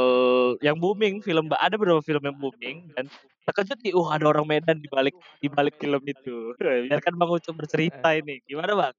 [0.62, 3.11] yang booming film ada beberapa film yang booming dan
[3.44, 6.54] terkejut nih, uh ada orang Medan di balik di balik film itu.
[6.90, 8.40] Biarkan Bang Ucup bercerita ini.
[8.46, 8.94] Gimana, Bang?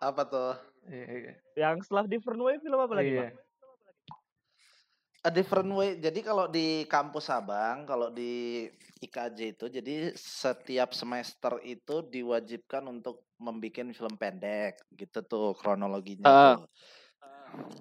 [0.00, 0.54] Apa tuh?
[0.84, 1.32] Iya, iya.
[1.56, 3.20] Yang setelah Different Way film apa lagi, Iya.
[3.32, 3.34] Bang?
[5.24, 5.96] A different way.
[5.96, 8.68] Jadi kalau di kampus Abang, kalau di
[9.00, 16.56] IKJ itu, jadi setiap semester itu diwajibkan untuk membuat film pendek, gitu tuh kronologinya Ah.
[16.56, 16.66] tuh.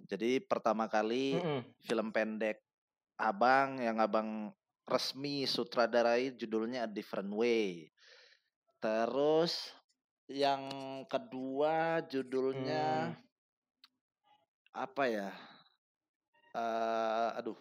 [0.06, 1.66] Jadi pertama kali Mm-mm.
[1.82, 2.62] film pendek
[3.18, 4.54] Abang yang Abang
[4.86, 7.90] resmi sutradarai judulnya A Different Way.
[8.84, 9.72] Terus
[10.30, 10.70] yang
[11.10, 13.18] kedua judulnya Hmm.
[14.78, 15.30] apa ya?
[16.54, 17.58] Eh, aduh.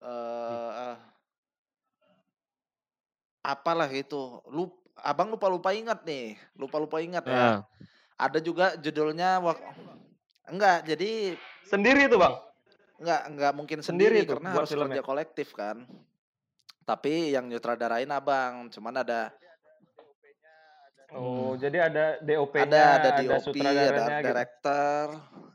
[0.00, 0.96] Eh, ah.
[3.44, 4.40] apalah itu.
[4.48, 6.36] Lup, Abang lupa-lupa ingat nih.
[6.56, 7.36] Lupa-lupa ingat ya.
[7.36, 7.56] Ah.
[8.20, 9.64] Ada juga judulnya wak-
[10.48, 12.36] enggak, jadi Sendiri itu, Bang.
[13.00, 14.98] Enggak, enggak mungkin Sendiri sendiri, karena harus filmnya.
[14.98, 15.88] kerja kolektif kan.
[16.84, 19.32] Tapi yang nyutradarain abang, cuman ada
[21.10, 24.28] Oh, jadi ada DOP-nya, ada ada ada DOP, ada sutradaranya art gitu.
[24.30, 25.04] director,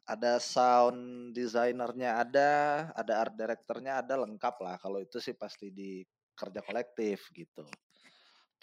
[0.03, 0.99] ada sound
[1.31, 2.51] designernya ada,
[2.91, 4.75] ada art directornya ada lengkap lah.
[4.75, 6.03] Kalau itu sih pasti di
[6.36, 7.63] kerja kolektif gitu.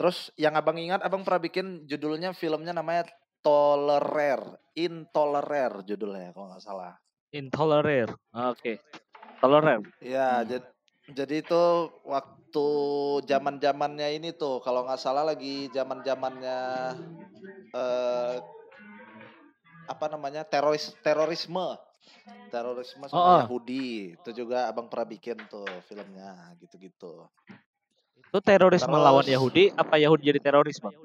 [0.03, 3.07] Terus yang abang ingat, abang pernah bikin judulnya filmnya namanya
[3.39, 6.99] Tolerer, Intolerer judulnya kalau nggak salah.
[7.31, 8.11] Intolerer.
[8.35, 8.83] Oke.
[9.39, 9.79] Tolerer.
[10.03, 10.67] Ya, jadi
[11.07, 11.63] jadi itu
[12.03, 12.67] waktu
[13.31, 16.59] zaman zamannya ini tuh, kalau nggak salah lagi zaman zamannya
[17.71, 18.43] eh,
[19.87, 21.79] apa namanya teroris terorisme,
[22.51, 23.39] terorisme sama Oh, oh.
[23.47, 24.19] Yahudi.
[24.19, 27.31] Itu juga abang pernah bikin tuh filmnya, gitu-gitu.
[28.33, 30.97] Itu terorisme lawan Terus- Yahudi apa Yahudi jadi teroris, Bang?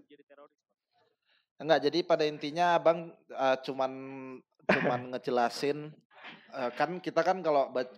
[1.59, 3.91] Enggak, jadi pada intinya abang eh, cuman
[4.63, 5.91] cuman ngejelasin
[6.55, 7.91] eh, kan kita kan kalau ba-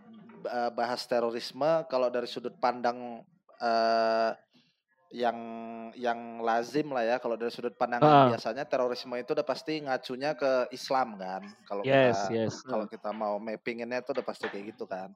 [0.74, 3.22] bahas terorisme kalau dari sudut pandang
[3.62, 4.32] eh,
[5.12, 5.38] yang
[5.94, 8.30] yang lazim lah ya kalau dari sudut pandang Ah.
[8.30, 12.56] biasanya terorisme itu udah pasti ngacunya ke Islam kan kalau Yes, kita yes.
[12.62, 15.14] kalau kita mau mappinginnya itu udah pasti kayak gitu kan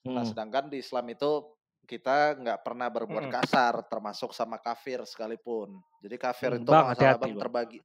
[0.00, 0.28] nah Hmm.
[0.28, 1.44] sedangkan di Islam itu
[1.90, 3.34] kita nggak pernah berbuat Mm-mm.
[3.34, 7.42] kasar termasuk sama kafir sekalipun jadi kafir Hmm, itu Bang, nggak hati-hati, abang Bang.
[7.42, 7.78] terbagi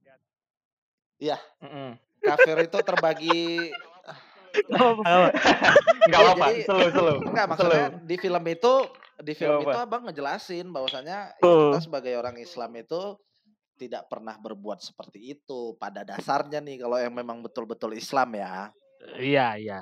[1.65, 1.89] Mm-mm.
[2.21, 3.41] kafir itu terbagi
[4.71, 5.33] apa-apa.
[6.05, 7.17] Nggak Iya, apa-apa, slow, slow.
[7.25, 8.73] enggak maksudnya di film itu
[9.17, 9.83] di film Nggak itu apa.
[9.83, 11.73] abang ngejelasin bahwasanya ya Oh.
[11.73, 13.17] kita sebagai orang Islam itu
[13.75, 18.71] tidak pernah berbuat seperti itu pada dasarnya nih kalau yang memang betul-betul Islam ya
[19.19, 19.81] Iya, iya.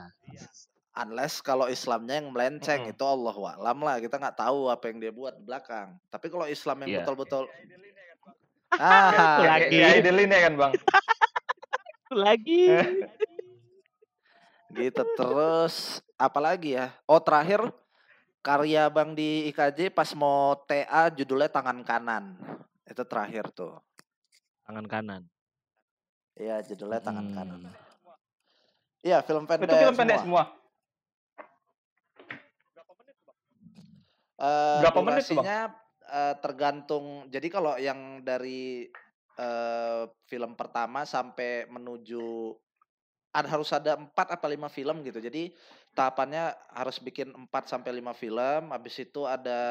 [0.94, 2.94] Unless kalau Islamnya yang melenceng Mm-mm.
[2.94, 6.46] itu Allah alam lah kita nggak tahu apa yang dia buat di belakang tapi kalau
[6.46, 6.98] Islam yang Iya.
[7.02, 7.44] betul-betul
[8.74, 9.78] ah Lagi.
[10.02, 10.74] Idelin ya kan, Bang?
[12.10, 12.66] Lagi.
[14.74, 17.62] gitu terus apalagi ya oh terakhir
[18.42, 22.36] karya bang di IKJ pas mau TA judulnya tangan kanan
[22.84, 23.80] itu terakhir tuh
[24.64, 25.22] Tangan kanan.
[26.34, 27.76] Iya judulnya tangan kanan Hmm.
[29.04, 30.63] iya film pendek Itu film pendek semua, semua.
[34.44, 35.48] Eh, Berapa menit tuh, Bang?
[35.48, 37.06] eh, tergantung.
[37.32, 38.92] Jadi kalau yang dari
[39.40, 42.54] eh, film pertama sampai menuju
[43.34, 45.18] ada harus ada empat apa lima film gitu.
[45.18, 45.56] Jadi
[45.98, 48.70] tahapannya harus bikin 4 sampai lima film.
[48.70, 49.62] Habis itu ada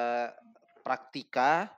[0.82, 1.70] praktika.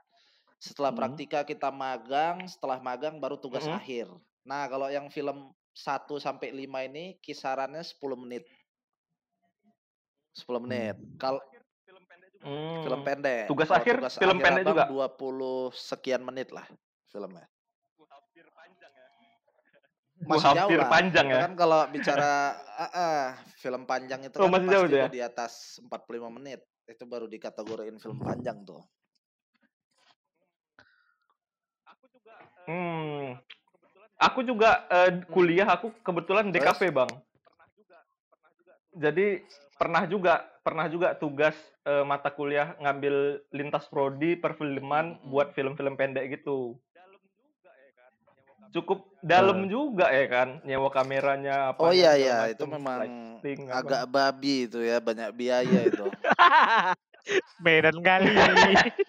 [0.57, 1.00] Setelah Hmm.
[1.02, 3.76] praktika kita magang setelah magang baru tugas Mm-mm.
[3.76, 4.09] akhir.
[4.48, 8.48] Nah kalau yang film 1 sampai 5 ini kisarannya 10 menit.
[10.33, 10.96] 10 menit.
[11.20, 11.40] Kalau
[12.44, 12.85] Hmm.
[12.85, 15.09] film pendek Tugas Kalau akhir, film pendek abang juga?
[15.16, 16.68] 20 sekian menit lah
[17.09, 17.48] filmnya
[20.24, 20.88] Wah, masih jauh hampir lah.
[20.88, 21.38] panjang ya.
[21.44, 22.33] kan kalau bicara
[22.78, 23.24] ah, ah,
[23.59, 25.07] film panjang itu Oh, kan masih pasti jauh ya?
[25.11, 25.52] di atas
[25.85, 26.61] 45 menit.
[26.87, 28.80] Itu baru dikategoriin film panjang tuh.
[32.64, 33.37] Hmm.
[34.16, 37.11] Aku juga eh, kuliah aku kebetulan DKP, Bang.
[38.94, 39.42] Jadi
[39.74, 41.54] pernah juga pernah juga tugas
[41.85, 45.30] eh, mata kuliah ngambil lintas prodi perfilman Mm-mm.
[45.30, 46.78] buat film-film pendek gitu.
[48.74, 53.78] Cukup dalam juga ya kan nyewa kameranya apa Oh iya iya, itu memang lighting, apa.
[53.78, 56.07] agak babi itu ya, banyak biaya itu.
[57.64, 58.35] Medan kali.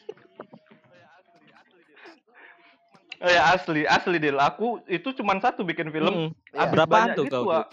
[3.25, 4.37] Oh ya asli asli deal.
[4.37, 6.29] Aku itu cuman satu bikin film Hmm.
[6.51, 7.49] Berapaan banyak tuh gitu, kau?
[7.49, 7.67] Wak.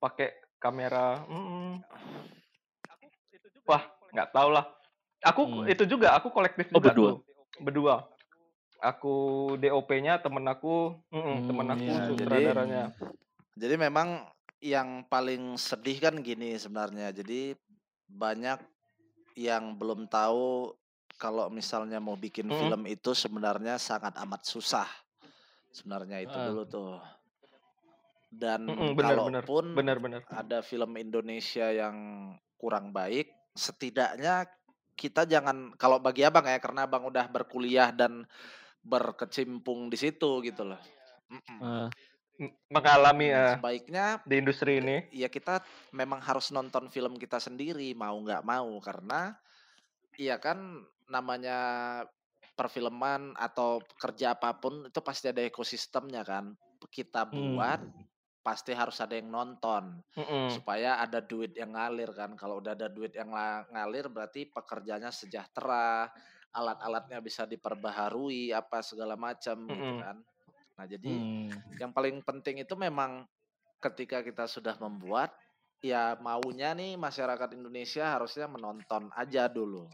[0.00, 1.24] pakai kamera.
[1.24, 1.80] mm.
[3.64, 4.64] Wah nggak tahu lah.
[5.22, 5.66] Aku Hmm.
[5.66, 7.10] itu juga aku kolektif Oh, juga berdua?
[7.10, 7.18] tuh.
[7.58, 7.94] Berdua.
[8.80, 9.14] Aku
[9.56, 12.84] DOP-nya temen aku, mm-mm, Hmm, temen aku iya, jadi- sutradaranya.
[13.52, 14.24] Jadi memang
[14.58, 17.12] yang paling sedih kan gini sebenarnya.
[17.12, 17.52] Jadi
[18.06, 18.56] banyak
[19.36, 20.72] yang belum tahu
[21.14, 22.56] kalau misalnya mau bikin Mm.
[22.58, 24.88] film itu sebenarnya sangat amat susah.
[25.70, 26.48] Sebenarnya itu Ah.
[26.48, 26.96] dulu tuh.
[28.30, 30.22] Dan bener, bener, kalaupun Bener-bener.
[30.30, 33.26] ada film Indonesia yang kurang baik,
[33.58, 34.46] setidaknya
[34.94, 38.22] kita jangan kalau bagi abang ya karena abang udah berkuliah dan
[38.86, 40.78] berkecimpung di situ gitu loh.
[41.26, 41.58] Mm-mm.
[41.58, 41.88] Ah,
[42.40, 45.04] M- Mengalami eh, Sebaiknya di industri ini.
[45.12, 45.60] ya kita
[45.92, 49.36] memang harus nonton film kita sendiri mau nggak mau karena
[50.16, 51.58] iya kan namanya
[52.56, 56.54] perfilman atau kerja apa pun itu pasti ada ekosistemnya kan
[56.88, 57.58] kita Hmm.
[58.40, 60.48] Pasti harus ada yang nonton Mm-mm.
[60.48, 63.28] supaya ada duit yang ngalir kan kalau udah ada duit yang
[63.68, 66.08] ngalir berarti pekerjanya sejahtera
[66.50, 70.00] alat-alatnya bisa diperbaharui apa segala macam gitu Mm-mm.
[70.00, 70.16] kan
[70.80, 71.76] nah jadi hmm.
[71.76, 73.28] yang paling penting itu memang
[73.80, 75.32] ketika kita sudah membuat
[75.80, 79.88] ya maunya nih masyarakat Indonesia harusnya menonton aja dulu.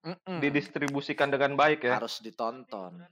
[0.00, 0.38] Mm-mm.
[0.40, 2.00] Didistribusikan dengan baik ya.
[2.00, 3.04] Harus ditonton.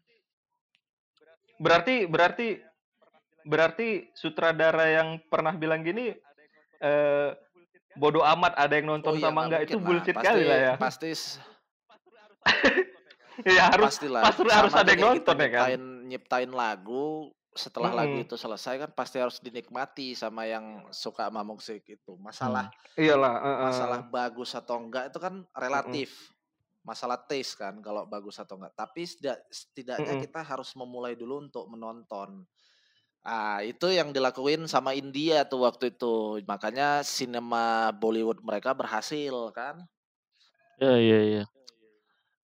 [1.59, 2.49] Berarti berarti
[3.49, 6.13] berarti sutradara yang pernah bilang gini
[6.79, 7.31] eh
[7.97, 9.83] bodoh amat ada yang nonton Oh iya, sama nggak enggak itu lah.
[9.83, 10.73] bullshit Pasti- kali lah ya.
[10.77, 11.11] Pasti
[13.49, 14.23] ya harus pastilah.
[14.23, 15.67] pasti harus ada yang nonton ya kan.
[15.67, 18.27] nyiptain, nyiptain lagu setelah lagu Mm-mm.
[18.29, 22.15] itu selesai kan pasti harus dinikmati sama yang suka sama musik itu.
[22.17, 23.59] Masalah Iyalah, eh, eh.
[23.67, 26.11] masalah bagus atau enggak itu kan relatif.
[26.87, 28.79] Masalah taste kan kalau bagus atau enggak.
[28.79, 32.47] Tapi setidak- setidaknya kita harus memulai dulu untuk menonton.
[33.29, 36.41] Ah, itu yang dilakuin sama India tuh waktu itu.
[36.49, 39.85] Makanya sinema Bollywood mereka berhasil kan?
[40.81, 41.43] Ya, ya, ya.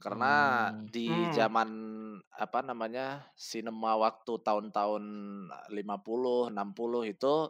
[0.02, 0.34] Karena
[0.68, 0.84] Hmm.
[0.92, 1.32] di Hmm.
[1.32, 1.70] zaman
[2.36, 3.24] apa namanya?
[3.32, 5.04] sinema waktu tahun-tahun
[5.72, 7.48] 50, 60 itu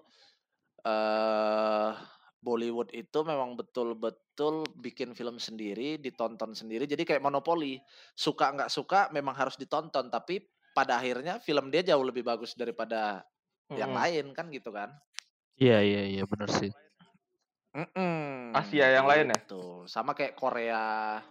[0.86, 1.92] eh
[2.44, 6.84] Bollywood itu memang betul-betul bikin film sendiri, ditonton sendiri.
[6.84, 7.80] Jadi kayak monopoli.
[8.14, 10.44] Suka nggak suka memang harus ditonton, tapi
[10.74, 13.22] pada akhirnya film dia jauh lebih bagus daripada
[13.72, 14.00] yang Mm-mm.
[14.02, 14.90] lain kan gitu kan.
[15.54, 16.68] Iya, iya, iya, benar sih.
[17.74, 19.38] Mm-mm, Asia yang lain ya?
[19.38, 19.87] gitu.
[19.87, 21.22] Sama kayak Korea.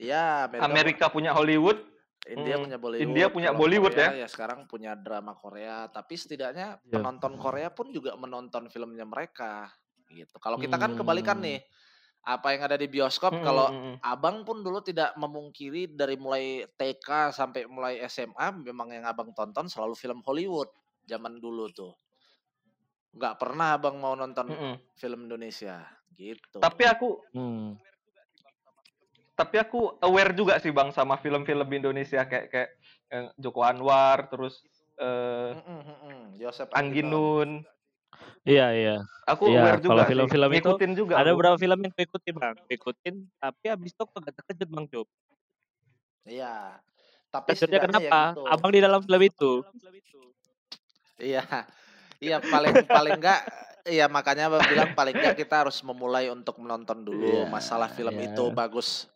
[0.00, 1.76] Ya, Amerika, Amerika punya Hollywood,
[2.24, 3.04] India Hmm, punya Bollywood.
[3.04, 4.28] India punya kalau Bollywood Korea ya.
[4.30, 6.94] sekarang punya drama Korea, tapi setidaknya Iya.
[6.94, 9.68] penonton Korea pun juga menonton filmnya mereka
[10.08, 10.40] gitu.
[10.40, 11.46] Kalau kita kan kebalikan Hmm.
[11.52, 11.60] nih.
[12.20, 13.94] Apa yang ada di bioskop Mm-mm, kalau mm-mm.
[14.04, 19.72] Abang pun dulu tidak memungkiri dari mulai TK sampai mulai SMA memang yang Abang tonton
[19.72, 20.68] selalu film Hollywood
[21.08, 21.96] zaman dulu tuh.
[23.16, 24.74] Nggak pernah Abang mau nonton Mm-mm.
[24.94, 25.80] film Indonesia
[26.12, 26.60] gitu.
[26.60, 27.80] tapi aku Hmm.
[29.32, 32.70] tapi aku aware juga sih bang sama film-film Indonesia kayak kayak
[33.08, 34.60] eh, Joko Anwar terus
[35.00, 36.20] eh, Mm-mm, mm-mm.
[36.36, 37.64] Joseph Angginun
[38.40, 38.96] Iya, iya.
[39.28, 40.10] aku Iya, aware kalau juga sih.
[40.10, 41.36] film-film itu juga Ada aku.
[41.36, 42.56] beberapa film yang ikutin, Bang.
[42.66, 45.08] Ikutin, tapi abis itu kagak terkejut, Bang Cuk.
[46.24, 46.80] Iya.
[47.28, 48.16] Tapi Terkejutnya setidaknya kenapa?
[48.16, 48.42] ya gitu.
[48.48, 49.52] Abang di dalam film itu.
[51.20, 51.44] Iya.
[52.20, 53.40] Iya paling paling enggak
[53.88, 58.12] iya makanya Abang bilang paling enggak kita harus memulai untuk menonton dulu Iya, masalah film
[58.12, 58.28] iya.
[58.28, 59.08] itu bagus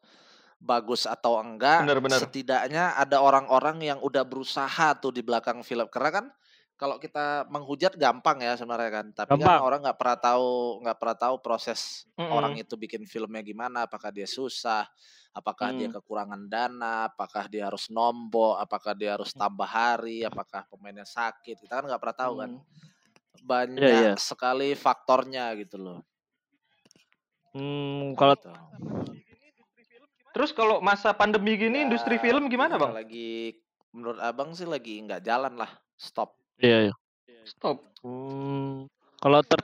[0.56, 1.84] bagus atau enggak.
[1.84, 2.20] Benar, benar.
[2.24, 6.26] Setidaknya ada orang-orang yang udah berusaha tuh di belakang film karena kan
[6.74, 9.62] kalau kita menghujat gampang ya sebenarnya kan, tapi kan Gampang.
[9.62, 10.50] orang nggak pernah tahu
[10.82, 12.34] nggak pernah tahu proses Mm-mm.
[12.34, 14.82] orang itu bikin filmnya gimana, apakah dia susah,
[15.30, 15.96] apakah dia Hmm.
[15.98, 21.78] kekurangan dana, apakah dia harus nombok, apakah dia harus tambah hari, apakah pemainnya sakit, kita
[21.78, 22.50] kan nggak pernah tahu kan.
[23.44, 24.12] Banyak Iya, iya.
[24.18, 25.98] sekali faktornya gitu loh.
[27.54, 28.50] Hmm, kalau Gitu.
[30.34, 33.54] terus kalau masa pandemi gini Ya, industri film gimana bang Lagi
[33.94, 36.34] menurut abang sih lagi nggak jalan lah, stop.
[36.60, 36.94] Iya, iya.
[37.48, 38.84] stop Hmm,
[39.16, 39.60] kalau ter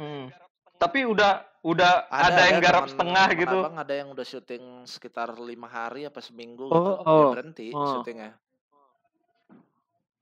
[0.00, 0.32] Hmm.
[0.80, 4.64] tapi udah udah ada, yang garap teman- setengah teman gitu Abang ada yang udah syuting
[4.88, 7.84] sekitar lima hari apa seminggu Oh, gitu, oh, berhenti oh.
[7.84, 8.32] syutingnya,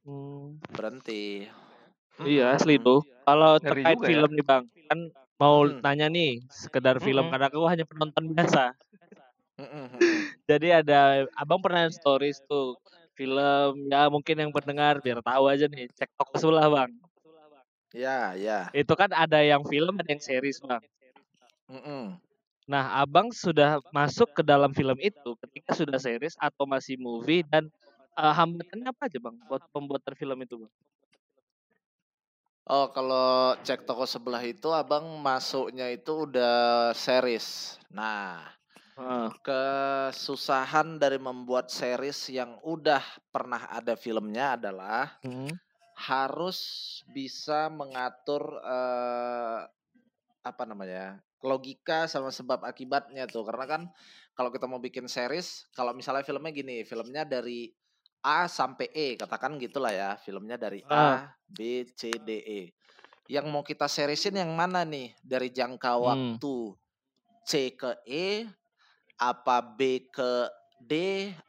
[0.02, 1.46] hmm, berhenti.
[2.26, 3.06] iya asli tuh.
[3.22, 4.08] Kalau Ngeri terkait ya.
[4.10, 4.98] film nih Bang, kan
[5.38, 5.78] mau Hmm.
[5.84, 7.32] nanya nih sekedar film Mm-mm.
[7.32, 8.74] karena aku hanya penonton biasa.
[10.50, 12.74] Jadi ada Abang pernah stories tuh
[13.18, 16.94] film ya mungkin yang pendengar biar tahu aja nih cek toko sebelah Bang.
[17.90, 18.70] Ya, ya.
[18.70, 20.78] Itu kan ada yang film ada yang series Bang.
[21.66, 22.14] Mm-mm.
[22.68, 27.66] Nah, Abang sudah masuk ke dalam film itu ketika sudah series atau masih movie dan
[28.14, 30.72] eh, hambatannya apa aja Bang buat pembuatan film itu Bang?
[32.68, 37.80] Oh, kalau cek toko sebelah itu abang masuknya itu udah series.
[37.88, 38.44] Nah,
[39.46, 45.54] Kesusahan dari membuat series yang udah pernah ada filmnya adalah Hmm.
[45.98, 46.58] harus
[47.10, 49.60] bisa mengatur eh,
[50.46, 53.46] apa namanya logika sama sebab akibatnya tuh.
[53.46, 53.82] Karena kan
[54.34, 57.70] kalau kita mau bikin series kalau misalnya filmnya gini filmnya dari
[58.22, 62.60] A sampai E katakan gitulah ya filmnya dari A B C D E.
[63.30, 65.14] Yang mau kita seriesin yang mana nih?
[65.22, 66.04] Dari jangka Hmm.
[66.06, 66.54] waktu
[67.46, 68.46] C ke E
[69.18, 70.46] apa B ke
[70.78, 70.94] D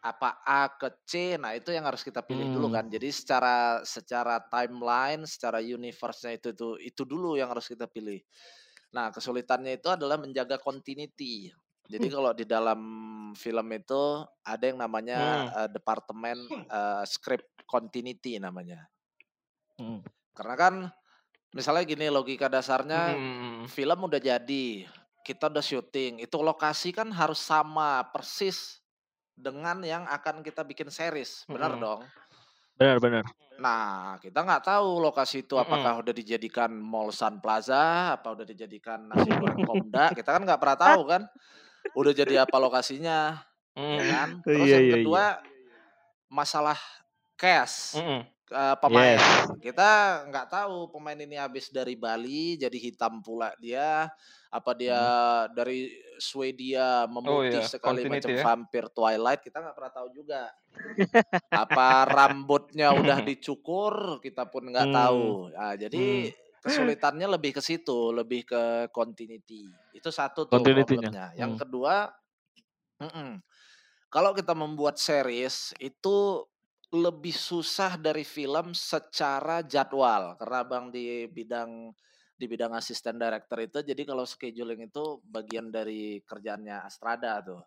[0.01, 2.73] apa A ke C nah itu yang harus kita pilih dulu Hmm.
[2.73, 8.17] kan jadi secara secara timeline secara universe-nya itu itu itu dulu yang harus kita pilih
[8.89, 11.53] nah kesulitannya itu adalah menjaga continuity
[11.89, 12.82] jadi kalau di dalam
[13.38, 15.49] film itu ada yang namanya Hmm.
[15.62, 18.89] eh, departemen eh, script continuity namanya
[19.79, 20.01] Hmm.
[20.36, 20.73] karena kan
[21.53, 23.65] misalnya gini logika dasarnya Hmm.
[23.69, 24.86] film udah jadi,
[25.30, 28.82] kita udah syuting, itu lokasi kan harus sama persis
[29.46, 31.82] dengan yang akan kita bikin series, benar Mm-mm.
[31.84, 32.02] dong?
[32.80, 33.26] Benar-benar.
[33.60, 39.04] Nah, kita nggak tahu lokasi itu apakah udah dijadikan Mall Sun Plaza, apa udah dijadikan
[39.12, 41.22] nasi goreng Komda, kita kan nggak pernah tahu kan,
[42.00, 43.42] udah jadi apa lokasinya,
[43.94, 44.10] ya Hmm.
[44.10, 44.30] kan?
[44.54, 45.39] Terus Iya, yang iya, kedua
[46.30, 46.78] masalah
[47.39, 48.22] cash Hmm.
[48.52, 49.18] Eh, pemain.
[49.18, 49.26] Yes.
[49.62, 49.90] Kita
[50.30, 54.10] nggak tahu pemain ini habis dari Bali jadi hitam pula dia,
[54.50, 55.02] apa dia
[55.54, 58.44] dari Swedia memutih iya, sekali continuity macam ya.
[58.44, 60.44] vampir Twilight, kita nggak pernah tahu juga.
[61.50, 64.96] apa rambutnya udah dicukur, kita pun nggak Hmm.
[64.96, 65.26] tahu.
[65.54, 66.06] Nah, jadi
[66.60, 69.68] kesulitannya lebih ke situ, lebih ke continuity.
[69.96, 71.32] Itu satu tuh problemnya.
[71.36, 71.62] Yang Hmm.
[71.66, 71.96] kedua,
[73.00, 73.32] mm-mm,
[74.10, 76.46] kalau kita membuat series itu
[76.89, 81.93] lebih susah dari film secara jadwal karena bang di bidang
[82.39, 87.62] di bidang asisten director itu jadi kalau scheduling itu bagian dari kerjaannya Astrada tuh.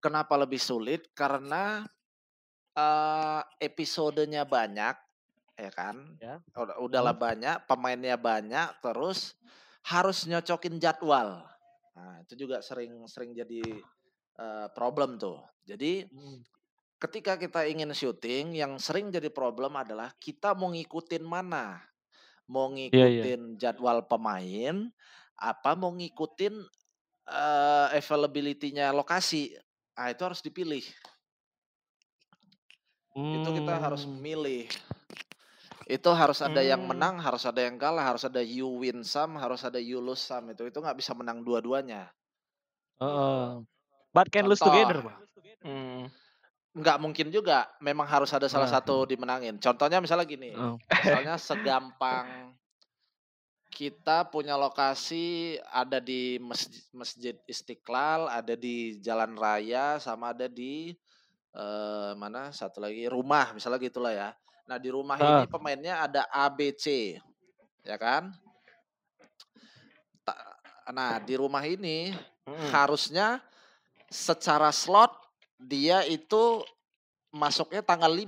[0.00, 1.12] Kenapa lebih sulit?
[1.12, 1.84] Karena
[2.72, 4.96] eh, episodenya banyak,
[5.60, 6.16] ya kan?
[6.22, 6.40] Ya.
[6.56, 9.36] Udah, udahlah banyak, pemainnya banyak, terus
[9.84, 11.44] harus nyocokin jadwal.
[11.92, 13.60] Nah, itu juga sering-sering jadi
[14.40, 15.42] eh, problem tuh.
[15.68, 16.40] Jadi Hmm.
[16.98, 21.78] Ketika kita ingin syuting, yang sering jadi problem adalah kita mau ngikutin mana?
[22.50, 22.90] Mau Iya, iya.
[22.90, 24.90] ngikutin jadwal pemain,
[25.38, 26.54] apa mau ngikutin
[27.28, 29.52] eh, availability-nya lokasi?
[29.98, 30.80] Nah, itu harus dipilih.
[33.12, 34.16] Itu kita harus Hmm.
[34.22, 34.64] milih.
[35.84, 36.96] Itu harus ada yang Hmm.
[36.96, 40.48] menang, harus ada yang kalah, harus ada you win some, harus ada you lose some.
[40.52, 42.08] Itu itu nggak bisa menang dua-duanya.
[43.02, 43.64] Heeh.
[44.14, 45.04] But can lose together.
[45.60, 46.08] Hmm.
[46.78, 47.66] Nggak mungkin juga.
[47.82, 48.78] Memang harus ada salah Ah.
[48.78, 49.58] satu dimenangin.
[49.58, 50.54] Contohnya misalnya gini.
[50.54, 50.78] Oh.
[50.86, 52.54] Misalnya segampang
[53.68, 60.94] kita punya lokasi ada di masjid, masjid Istiqlal, ada di Jalan Raya, sama ada di
[61.58, 64.30] eh, mana satu lagi rumah, misalnya gitulah ya.
[64.68, 65.42] Nah di rumah Ah.
[65.42, 67.16] ini pemainnya ada ABC,
[67.82, 68.30] ya kan?
[70.88, 72.12] Nah di rumah ini
[72.48, 72.68] Hmm.
[72.72, 73.44] harusnya
[74.08, 75.12] secara slot
[75.58, 76.62] dia itu
[77.34, 78.24] masuknya tanggal 5.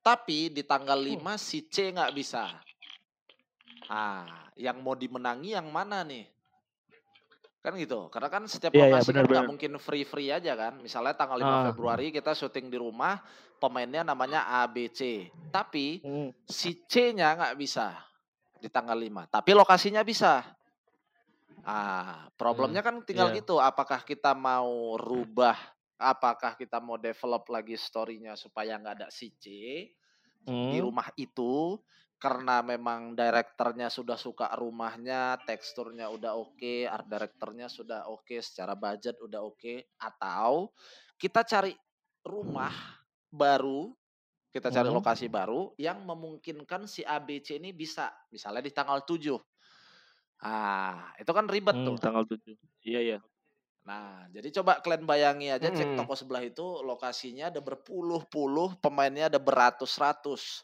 [0.00, 2.48] Tapi di tanggal 5 si C nggak bisa.
[3.86, 6.24] Ah, yang mau dimenangi yang mana nih?
[7.60, 8.08] Kan gitu.
[8.08, 10.80] Karena kan setiap Iya, iya, lokasi kan benar, nggak mungkin free-free aja kan.
[10.80, 11.64] Misalnya tanggal 5 Ah.
[11.68, 13.20] Februari kita syuting di rumah,
[13.60, 15.28] pemainnya namanya ABC.
[15.52, 16.32] Tapi Hmm.
[16.48, 17.92] si C-nya nggak bisa
[18.56, 19.28] di tanggal 5.
[19.28, 20.40] Tapi lokasinya bisa.
[21.60, 23.44] Ah, problemnya kan tinggal iya.
[23.44, 23.60] gitu.
[23.60, 25.60] Apakah kita mau rubah?
[26.00, 29.44] Apakah kita mau develop lagi story-nya supaya nggak ada si C
[30.64, 30.84] di Hmm.
[30.84, 31.76] rumah itu?
[32.20, 39.16] Karena memang direkturnya sudah suka rumahnya, teksturnya udah oke, art directornya sudah oke, secara budget
[39.20, 39.88] udah oke.
[40.00, 40.72] Atau
[41.20, 41.72] kita cari
[42.24, 42.72] rumah
[43.32, 43.92] baru,
[44.54, 44.94] kita cari Hmm.
[44.94, 49.40] lokasi baru yang memungkinkan si ABC ini bisa, misalnya di tanggal 7.
[50.42, 52.00] Ah, itu kan ribet Hmm, tuh.
[52.02, 52.54] tanggal 7.
[52.82, 53.16] Iya, iya.
[53.90, 55.98] Nah, jadi coba kalian bayangi aja cek Mm-mm.
[55.98, 60.62] toko sebelah itu lokasinya ada berpuluh-puluh, pemainnya ada beratus-ratus.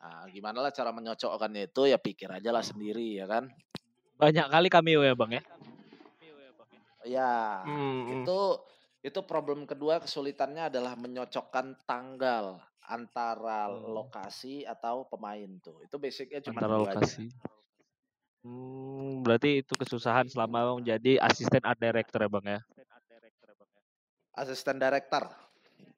[0.00, 3.44] Nah, gimana lah cara menyocokkannya itu ya pikir aja lah sendiri ya kan.
[4.16, 5.42] Banyak kali cameo ya, Bang ya.
[7.04, 8.38] Ya, Hmm, itu
[9.04, 12.56] itu problem kedua kesulitannya adalah menyocokkan tanggal
[12.88, 14.00] antara Hmm.
[14.00, 15.84] lokasi atau pemain tuh.
[15.84, 17.04] Itu basicnya cuma Antara dua aja.
[18.42, 22.60] Hmm, berarti itu kesusahan selama menjadi asisten art director ya, Bang ya.
[24.34, 25.30] Asisten director.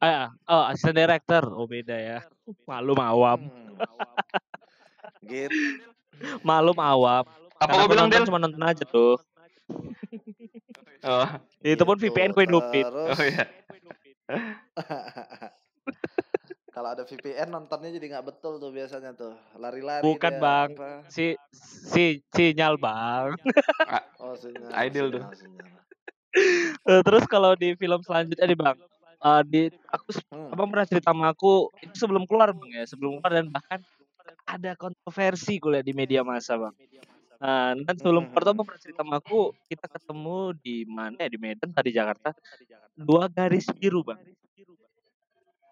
[0.03, 1.40] Ah, oh, asisten director.
[1.57, 2.18] Oh, beda ya.
[2.68, 3.49] Malum awam.
[3.49, 3.72] Hmm.
[5.24, 5.57] gitu.
[6.45, 7.24] Malum awam.
[7.55, 8.26] apa Karena gua bilang Del?
[8.28, 9.16] cuma nonton aja tuh.
[11.05, 11.28] Oh,
[11.64, 12.12] Itu pun Gitu.
[12.12, 12.84] VPN ku hidupin.
[12.84, 13.45] Terus oh iya.
[16.85, 19.32] kalau ada VPN nontonnya jadi nggak betul tuh biasanya tuh.
[19.57, 20.68] Lari-lari Bukan, dia, Bang.
[20.76, 21.09] apa.
[21.09, 21.32] Si
[21.64, 23.41] si sinyal, Bang.
[24.20, 25.24] Oh, sinyal, Ideal tuh.
[25.24, 25.80] sinyal, sinyal.
[26.85, 28.76] Eh, Terus kalau di film selanjutnya nih, Bang.
[29.16, 30.53] eh, di aku Hmm.
[30.53, 33.80] abang pernah cerita sama aku itu sebelum keluar bang ya sebelum keluar dan bahkan
[34.45, 36.76] ada kontroversi kuliah di media massa bang
[37.41, 41.28] Nah, dan sebelum keluar tuh abang pernah cerita sama aku kita ketemu di mana ya
[41.32, 42.37] di Medan tadi Jakarta
[42.93, 44.20] dua garis biru bang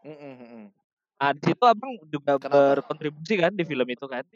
[0.02, 0.81] Mm, mm, mm, mm.
[1.22, 2.82] Nah, di situ abang juga Kenapa?
[2.82, 4.26] berkontribusi kan di film itu kan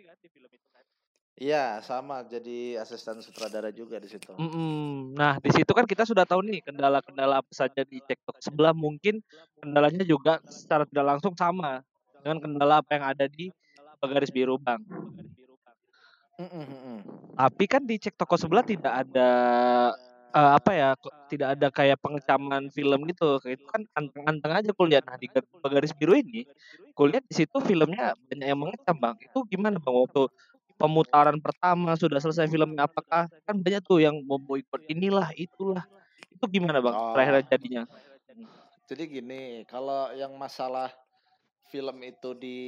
[1.37, 4.33] Iya, sama jadi asisten sutradara juga di situ.
[4.41, 5.13] Mm-mm.
[5.13, 9.21] Nah, di situ kan kita sudah tahu nih kendala-kendala apa saja di TikTok sebelah mungkin
[9.61, 11.85] kendalanya juga secara tidak langsung sama
[12.25, 13.53] dengan kendala apa yang ada di
[14.01, 14.81] garis biru bang.
[16.41, 16.99] Mm, mm, mm, mm.
[17.37, 19.31] Tapi kan di cek toko sebelah tidak ada
[20.37, 20.89] eh, apa ya,
[21.33, 23.41] tidak ada kayak pengecaman film gitu.
[23.49, 25.09] Itu kan anteng-anteng aja kulihat.
[25.09, 26.45] Nah, di gar- garis biru ini,
[26.93, 29.17] kulihat di situ filmnya banyak yang mengecam, Bang.
[29.17, 29.97] Itu gimana, Bang?
[29.97, 30.29] Waktu
[30.77, 35.89] pemutaran pertama sudah selesai filmnya apakah kan banyak tuh yang memboikot inilah itulah.
[36.29, 36.95] Itu gimana, Bang?
[36.95, 37.17] Oh.
[37.17, 37.83] Terakhir jadinya.
[38.87, 40.93] Jadi gini, kalau yang masalah
[41.67, 42.59] film itu di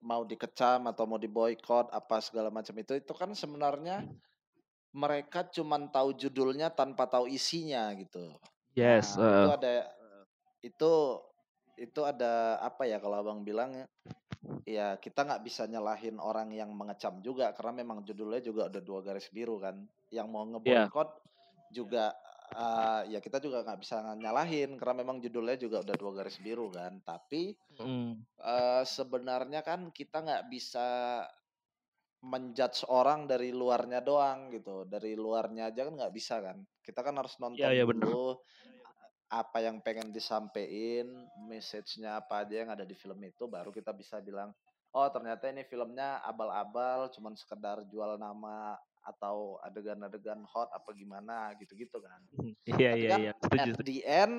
[0.00, 4.08] mau dikecam atau mau diboykot apa segala macam itu itu kan sebenarnya
[4.94, 8.30] mereka cuman tahu judulnya tanpa tahu isinya gitu.
[8.78, 9.70] Yes, Nah, itu eh, ada
[10.62, 10.92] itu
[11.74, 13.86] itu ada apa ya kalau abang bilang ya,
[14.62, 19.00] ya kita nggak bisa nyalahin orang yang mengecam juga karena memang judulnya juga udah dua
[19.02, 19.82] garis biru kan.
[20.14, 21.10] Yang mau ngeboikot
[21.74, 22.14] juga
[22.54, 26.70] eh, ya kita juga nggak bisa nyalahin karena memang judulnya juga udah dua garis biru
[26.70, 27.02] kan.
[27.02, 27.50] Tapi
[27.82, 28.10] mm,
[28.46, 30.86] eh, sebenarnya kan kita nggak bisa
[32.24, 37.14] menjudge orang dari luarnya doang gitu dari luarnya aja kan nggak bisa kan kita kan
[37.20, 38.08] harus nonton Iya, iya, bener.
[38.08, 38.40] dulu
[39.28, 41.10] apa yang pengen disampaikan
[41.50, 44.54] message-nya apa aja yang ada di film itu baru kita bisa bilang
[44.94, 52.00] oh ternyata ini filmnya abal-abal cuman sekedar jual nama atau adegan-adegan hot apa gimana gitu-gitu
[52.00, 52.20] kan
[52.64, 53.60] iya tapi iya kan iya, setuju.
[53.60, 53.88] at setuju.
[53.90, 54.38] the end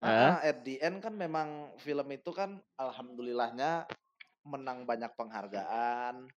[0.00, 0.36] Hah?
[0.40, 3.84] at the end kan memang film itu kan alhamdulillahnya
[4.46, 6.28] menang banyak penghargaan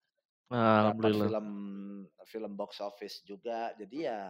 [0.54, 1.26] dapat Alhamdulillah.
[1.26, 1.47] film
[2.24, 3.74] film box office juga.
[3.74, 4.30] Jadi ya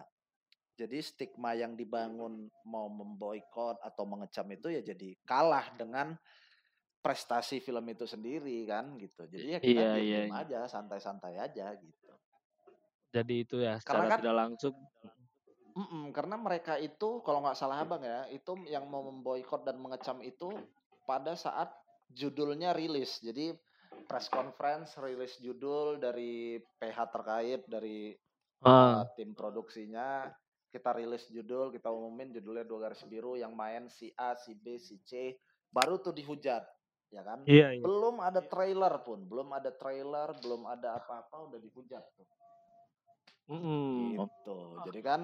[0.74, 6.18] jadi stigma yang dibangun mau memboikot atau mengecam itu ya jadi kalah dengan
[7.04, 9.28] prestasi film itu sendiri kan gitu.
[9.28, 10.34] Jadi ya kita Iya, iya, iya.
[10.34, 12.08] aja santai-santai aja gitu.
[13.14, 14.76] Jadi itu ya Karena secara kan- tidak langsung
[15.74, 20.22] Mm-mm, karena mereka itu kalau nggak salah abang ya itu yang mau memboikot dan mengecam
[20.22, 20.54] itu
[21.04, 21.74] pada saat
[22.14, 23.18] judulnya rilis.
[23.26, 23.58] Jadi
[24.06, 28.14] press conference rilis judul dari PH terkait dari
[28.64, 30.28] ah, uh, tim produksinya
[30.74, 34.82] kita rilis judul kita umumin judulnya dua garis biru yang main si A si B
[34.82, 35.38] si C
[35.70, 36.66] baru tuh dihujat
[37.14, 37.84] ya kan iya iya.
[37.86, 42.26] belum ada trailer pun belum ada trailer belum ada apa-apa udah dihujat tuh
[43.54, 44.18] Mm-mm.
[44.18, 45.22] gitu jadi kan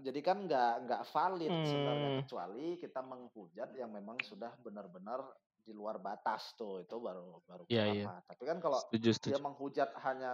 [0.00, 2.18] jadi kan nggak nggak valid sebenarnya Hmm.
[2.24, 5.20] kecuali kita menghujat yang memang sudah benar-benar
[5.66, 8.22] di luar batas tuh itu baru baru Iya, kenapa iya.
[8.22, 9.30] tapi kan kalau Setuju setuju.
[9.34, 10.30] dia menghujat hanya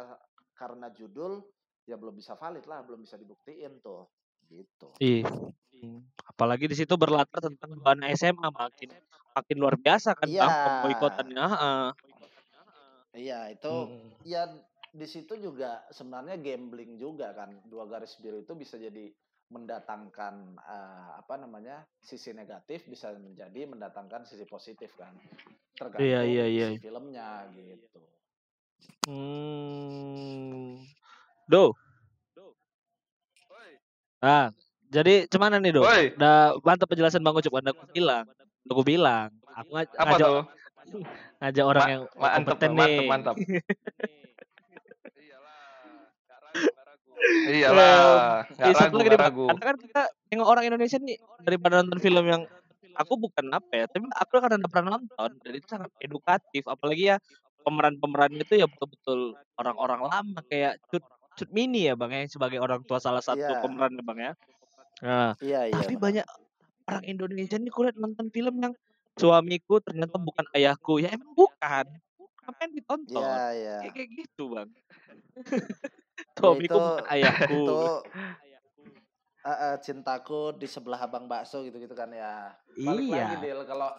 [0.52, 1.40] karena judul
[1.88, 4.12] ya belum bisa valid lah belum bisa dibuktiin tuh
[4.44, 5.24] gitu Iya.
[5.72, 6.04] Hmm.
[6.28, 8.92] Apalagi di situ berlatar tentang bahan SMA makin
[9.32, 10.44] makin luar biasa kan Iya.
[10.44, 11.44] bang pemboikotannya.
[11.48, 11.86] Heeh.
[13.14, 14.08] iya itu Mm.
[14.24, 14.42] ya
[14.88, 19.08] di situ juga sebenarnya gambling juga kan dua garis biru itu bisa jadi
[19.52, 25.12] mendatangkan eh, apa namanya sisi negatif bisa menjadi mendatangkan sisi positif kan
[25.76, 26.68] tergantung Iya, iya, iya.
[26.72, 28.00] isi filmnya gitu
[29.06, 30.78] Hmm.
[31.46, 31.74] Do.
[34.22, 34.54] Nah,
[34.86, 35.82] jadi cuman nih do.
[35.82, 37.58] Woi, Udah mantap penjelasan Bang Ucup.
[37.58, 38.26] Anda aku bilang.
[38.30, 39.28] Udah Aku bilang.
[39.50, 40.42] Aku ngaj- ngajak, tuh?
[41.42, 43.06] ngajak orang Ma- yang Mantep, kompeten mantep, nih.
[43.10, 43.36] mantap.
[47.22, 49.46] Iyalah, nggak eh, satu lagi ragu.
[49.54, 50.02] Karena kan kita
[50.34, 52.42] nengok orang Indonesia nih daripada nonton film yang
[52.98, 56.62] aku bukan apa ya, tapi aku kan udah pernah nonton dan itu sangat edukatif.
[56.66, 57.16] Apalagi ya
[57.62, 61.06] pemeran-pemerannya itu ya betul-betul orang-orang lama kayak Cut
[61.38, 63.62] Cut Mini ya Bang ya sebagai orang tua salah satu Iya.
[63.62, 64.32] pemeran ya Bang ya.
[65.02, 65.74] Nah, Iya, iya.
[65.78, 66.26] tapi banyak
[66.90, 68.74] orang Indonesia nih kulihat nonton film yang
[69.16, 70.98] suamiku ternyata bukan ayahku.
[71.00, 71.86] Ya emang bukan.
[72.42, 73.22] Ngapain ditonton?
[73.22, 73.76] Iya, iya.
[73.86, 74.68] Kayak kayak gitu, Bang.
[76.38, 77.54] Suamiku itu bukan ayahku.
[77.54, 77.80] itu
[79.42, 82.54] eh, eh, cintaku di sebelah abang bakso gitu-gitu kan ya.
[82.76, 83.40] Balik lagi Iya.
[83.40, 83.90] Dil kalau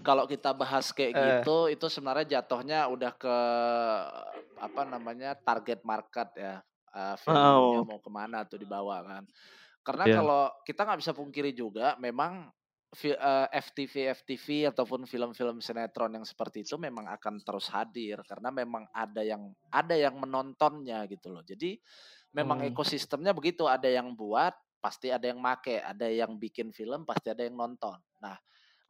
[0.00, 1.20] kalau kita bahas kayak Eh.
[1.20, 3.36] gitu itu sebenarnya jatuhnya udah ke
[4.56, 6.64] apa namanya target market ya.
[6.88, 7.84] Eh, value-nya Oh.
[7.86, 9.24] mau ke mana tuh dibawa kan.
[9.82, 10.14] Karena Iya.
[10.14, 12.48] kalau kita nggak bisa pungkiri juga memang
[12.92, 19.24] FTV FTV ataupun film-film sinetron yang seperti itu memang akan terus hadir karena memang ada
[19.24, 21.40] yang ada yang menontonnya gitu loh.
[21.40, 21.80] Jadi
[22.36, 22.68] memang Hmm.
[22.68, 27.40] ekosistemnya begitu, ada yang buat pasti ada yang make, ada yang bikin film pasti ada
[27.40, 27.96] yang nonton.
[28.20, 28.36] Nah,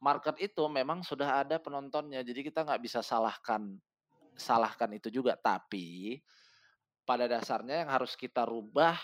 [0.03, 2.19] market itu memang sudah ada penontonnya.
[2.27, 3.71] Jadi kita nggak bisa salahkan
[4.35, 6.19] salahkan itu juga, tapi
[7.07, 8.99] pada dasarnya yang harus kita rubah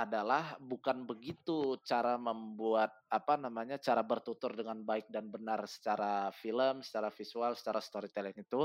[0.00, 6.80] adalah bukan begitu cara membuat apa namanya cara bertutur dengan baik dan benar secara film,
[6.80, 8.64] secara visual, secara storytelling itu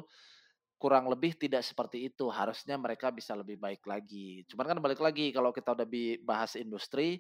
[0.80, 2.32] kurang lebih tidak seperti itu.
[2.32, 4.48] Harusnya mereka bisa lebih baik lagi.
[4.48, 5.88] Cuman kan balik lagi kalau kita udah
[6.24, 7.20] bahas industri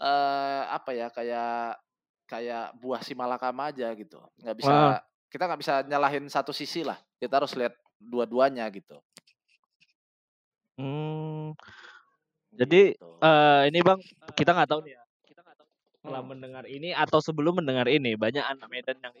[0.00, 1.76] eh apa ya kayak
[2.24, 4.16] kayak buah si malakama aja gitu.
[4.40, 5.02] nggak bisa Wah.
[5.28, 6.96] kita nggak bisa nyalahin satu sisi lah.
[7.20, 8.96] Kita harus lihat dua-duanya gitu.
[10.80, 11.52] Hmm.
[12.54, 13.06] Jadi Gitu.
[13.22, 14.00] eh ini Bang,
[14.34, 15.02] kita nggak tahu nih ya.
[16.00, 16.30] Setelah Hmm.
[16.32, 19.14] mendengar ini atau sebelum mendengar ini, banyak anak Medan yang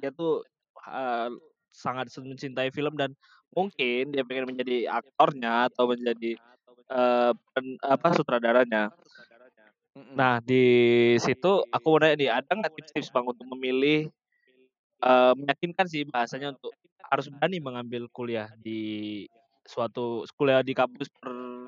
[0.00, 0.42] dia tuh
[0.88, 1.28] eh,
[1.70, 3.12] sangat mencintai film dan
[3.52, 6.40] mungkin dia pengen menjadi aktornya atau menjadi
[6.88, 8.88] eh, pen- apa sutradaranya.
[9.92, 10.16] Mm-mm.
[10.16, 10.64] Nah, di
[11.20, 14.08] situ aku mau nanya nih, ada nggak tips-tips Bang untuk memilih
[15.04, 16.72] eh, meyakinkan sih bahasanya untuk
[17.12, 19.24] harus berani mengambil kuliah di
[19.68, 21.12] suatu kuliah di kampus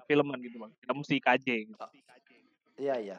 [0.02, 0.72] perfilman gitu Bang.
[0.80, 1.86] Kita mesti KJ gitu.
[2.80, 3.16] Iya iya.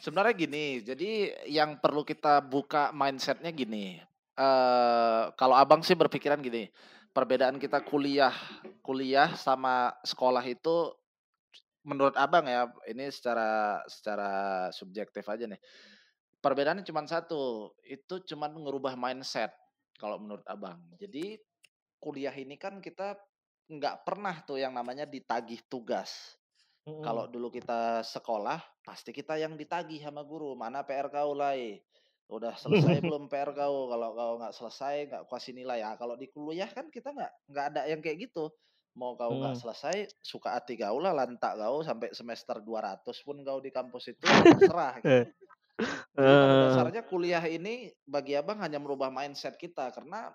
[0.00, 1.10] Sebenarnya gini, jadi
[1.44, 4.00] yang perlu kita buka mindsetnya gini.
[4.40, 6.72] eh kalau abang sih berpikiran gini,
[7.12, 8.32] perbedaan kita kuliah,
[8.80, 10.96] kuliah sama sekolah itu,
[11.84, 14.30] menurut abang ya, ini secara secara
[14.72, 15.60] subjektif aja nih.
[16.40, 19.52] Perbedaannya cuma satu, itu cuma ngerubah mindset
[20.00, 20.80] kalau menurut abang.
[20.96, 21.36] Jadi
[22.00, 23.20] kuliah ini kan kita
[23.70, 26.36] nggak pernah tuh yang namanya ditagih tugas.
[27.00, 30.52] Kalau dulu kita sekolah, pasti kita yang ditagih sama guru.
[30.58, 31.80] Mana PR kau lai?
[32.28, 33.88] Udah selesai belum PR kau?
[33.92, 35.80] Kalau kau nggak selesai, nggak kasih nilai.
[35.80, 38.52] Ya, kalau di kuliah kan kita nggak nggak ada yang kayak gitu.
[38.98, 39.62] Mau kau nggak Hmm.
[39.62, 44.20] selesai, suka hati kau lah, lantak kau sampai semester 200 pun kau di kampus itu
[44.50, 44.98] terserah.
[45.00, 45.22] gitu.
[45.22, 45.24] Eh.
[46.20, 50.34] Jadi pada Eh, dasarnya kuliah ini bagi abang hanya merubah mindset kita karena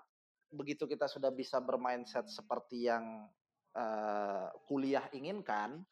[0.50, 3.26] begitu kita sudah bisa bermindset seperti yang
[3.76, 5.84] eh, kuliah inginkan,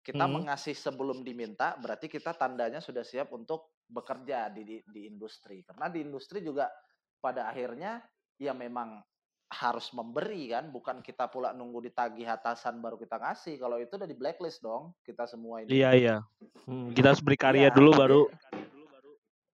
[0.00, 0.40] kita Hmm.
[0.40, 5.60] mengasih sebelum diminta, berarti kita tandanya sudah siap untuk bekerja di, di di industri.
[5.60, 6.72] Karena di industri juga
[7.20, 8.00] pada akhirnya
[8.40, 9.04] ya memang
[9.52, 13.60] harus memberi kan, bukan kita pula nunggu ditagih atasan baru kita ngasih.
[13.60, 15.76] Kalau itu udah di blacklist dong kita semua ini.
[15.76, 16.16] Iya iya.
[16.64, 18.20] Hmm, kita harus berkarya Iya, dulu baru.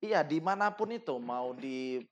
[0.02, 2.02] Iya, di mana pun itu, mau di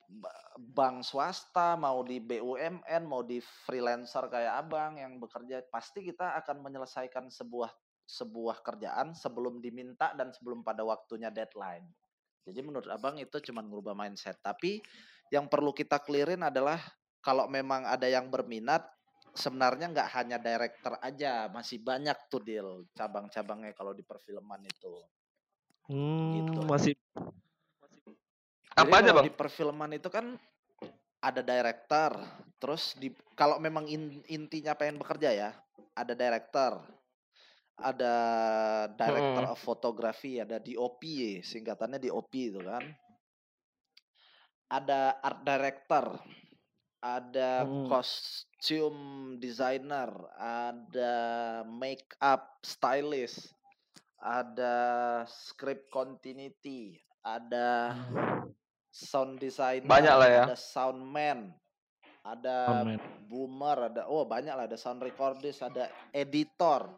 [0.61, 6.61] bank swasta, mau di BUMN, mau di freelancer kayak abang yang bekerja, pasti kita akan
[6.61, 7.73] menyelesaikan sebuah
[8.11, 11.87] sebuah kerjaan sebelum diminta dan sebelum pada waktunya deadline.
[12.43, 14.43] Jadi menurut abang itu cuma merubah mindset.
[14.43, 14.83] Tapi
[15.31, 16.83] yang perlu kita clearin adalah
[17.23, 18.83] kalau memang ada yang berminat,
[19.31, 24.95] sebenarnya nggak hanya director aja, masih banyak tuh deal cabang-cabangnya kalau di perfilman itu.
[25.87, 26.61] Hmm, Gitu.
[26.67, 26.95] masih
[28.81, 29.25] Jadi Apa aja, Bang?
[29.29, 30.27] di perfilman itu kan
[31.21, 32.17] ada director,
[32.57, 35.51] terus di kalau memang in- intinya pengen bekerja ya,
[35.93, 36.81] ada director,
[37.77, 38.15] ada
[38.97, 39.53] director Mm.
[39.53, 41.03] of photography, ada DOP,
[41.45, 42.89] singkatannya DOP itu kan.
[44.71, 46.17] Ada art director,
[47.05, 47.85] ada Hmm.
[47.85, 50.09] costume designer,
[50.41, 51.17] ada
[51.67, 53.53] make up stylist,
[54.21, 54.77] ada
[55.29, 57.93] script continuity, ada
[58.91, 60.45] sound designer, Banyak lah ya.
[60.51, 61.55] ada soundman,
[62.27, 63.01] ada Soundman.
[63.31, 66.91] boomer, ada oh banyak lah, ada sound recordist, ada editor,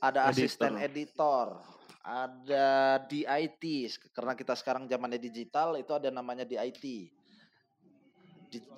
[0.00, 1.60] ada asisten editor,
[2.00, 3.62] ada DIT
[4.10, 7.12] karena kita sekarang zamannya digital itu ada namanya DIT.
[8.46, 8.68] Di-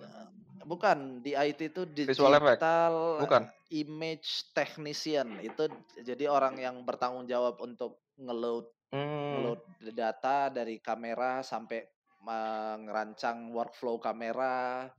[0.65, 2.59] bukan DIT itu Visual effect?
[2.59, 3.43] digital Bukan.
[3.69, 5.69] image technician itu
[6.01, 9.37] jadi orang yang bertanggung jawab untuk ngeload Hmm.
[9.37, 9.61] ngeload
[9.93, 11.85] data dari kamera sampai
[12.23, 14.91] mengerancang workflow kamera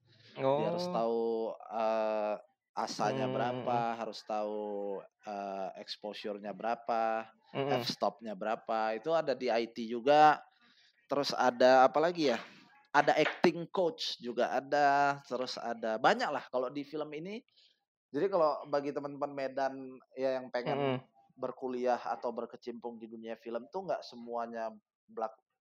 [0.55, 0.91] dia harus Oh.
[0.91, 2.36] tahu eh,
[2.78, 7.86] asanya Hmm, berapa, harus tahu eh, exposure-nya berapa, Mm-mm.
[7.86, 8.95] f-stop-nya berapa.
[8.97, 10.39] Itu ada di IT juga.
[11.09, 12.39] Terus ada apa lagi ya?
[12.93, 15.20] Ada acting coach juga ada.
[15.28, 17.41] Terus ada banyak lah kalau di film ini.
[18.09, 19.74] Jadi kalau bagi teman-teman Medan
[20.17, 20.99] ya yang pengen Mm-mm.
[21.38, 24.74] berkuliah atau berkecimpung di dunia film tuh nggak semuanya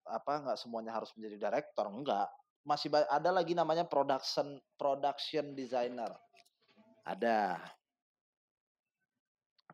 [0.09, 2.29] apa nggak semuanya harus menjadi director enggak
[2.67, 6.13] masih ada lagi namanya production production designer
[7.07, 7.57] ada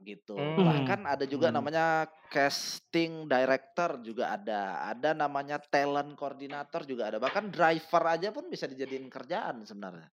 [0.03, 0.67] gitu Hmm.
[0.69, 1.63] bahkan ada juga Hmm.
[1.63, 8.51] namanya casting director juga ada ada namanya talent coordinator juga ada bahkan driver aja pun
[8.51, 10.11] bisa dijadiin kerjaan sebenarnya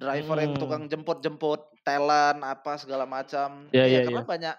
[0.00, 0.62] driver yang Hmm.
[0.64, 4.26] tukang jemput-jemput talent apa segala macam Iya, iya, karena iya.
[4.26, 4.56] banyak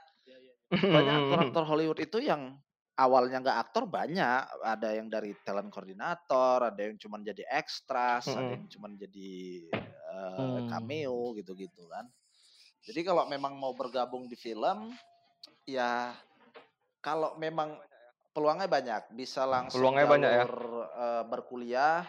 [0.96, 2.56] banyak aktor-aktor Hollywood itu yang
[3.02, 8.46] awalnya nggak aktor banyak ada yang dari talent koordinator ada yang cuma jadi extras ada
[8.46, 8.54] Mm-mm.
[8.54, 9.32] yang cuma jadi
[9.74, 10.68] eh, Hmm.
[10.70, 12.06] cameo gitu-gitu kan
[12.86, 14.94] jadi kalau memang mau bergabung di film
[15.66, 16.14] ya
[17.02, 17.80] kalau memang
[18.32, 20.44] peluangnya banyak bisa langsung Peluangnya banyak ya?
[20.46, 22.04] jalur, eh, berkuliah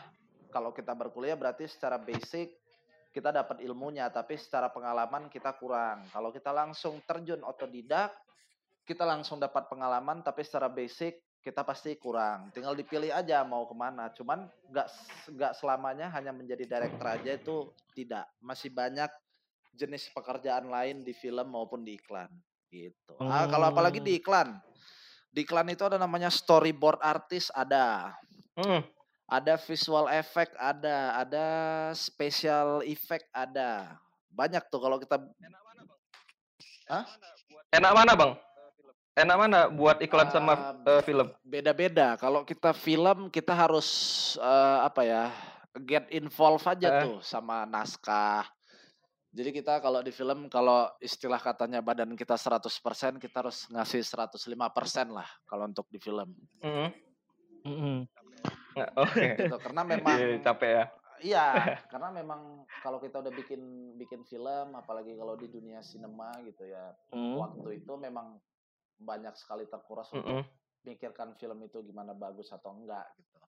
[0.52, 2.52] kalau kita berkuliah berarti secara basic
[3.12, 8.12] kita dapat ilmunya tapi secara pengalaman kita kurang kalau kita langsung terjun otodidak
[8.92, 12.52] kita langsung dapat pengalaman tapi secara basic kita pasti kurang.
[12.54, 14.12] Tinggal dipilih aja mau ke mana.
[14.12, 14.88] Cuman nggak
[15.32, 17.56] nggak selamanya hanya menjadi director aja itu
[17.96, 18.30] tidak.
[18.38, 19.10] Masih banyak
[19.74, 22.30] jenis pekerjaan lain di film maupun di iklan
[22.70, 23.16] gitu.
[23.18, 24.06] Ah, kalau apalagi Hmm.
[24.06, 24.48] di iklan.
[25.32, 28.14] Di iklan itu ada namanya storyboard artist ada.
[28.52, 28.84] Mm.
[29.32, 31.16] ada visual effect ada.
[31.24, 31.46] Ada
[31.96, 33.96] special effect ada.
[34.28, 36.00] Banyak tuh kalau kita Enak mana bang?
[37.72, 38.12] Enak mana
[39.72, 41.28] buat iklan sama eh, film?
[41.42, 42.16] beda-beda.
[42.16, 43.88] Kalau kita film kita harus
[44.36, 45.24] eh, apa ya?
[45.88, 47.02] get involved aja Eh.
[47.08, 48.44] tuh sama naskah.
[49.32, 52.68] Jadi kita kalau di film kalau istilah katanya badan kita 100%
[53.16, 54.36] kita harus ngasih 105%
[55.08, 56.36] lah kalau untuk di film.
[56.60, 56.92] Mm.
[57.64, 57.98] Mm-mm.
[58.76, 59.24] Nggak, Oke.
[59.40, 59.56] Gitu.
[59.56, 60.84] Karena memang Iya, capek ya.
[61.22, 61.46] Iya,
[61.92, 62.40] karena memang
[62.84, 63.62] kalau kita udah bikin
[63.96, 67.40] bikin film, apalagi kalau di dunia sinema gitu ya, Hmm.
[67.40, 68.36] waktu itu memang
[69.02, 70.46] banyak sekali terkuras untuk Mm-mm.
[70.82, 73.38] mikirkan film itu gimana bagus atau enggak gitu.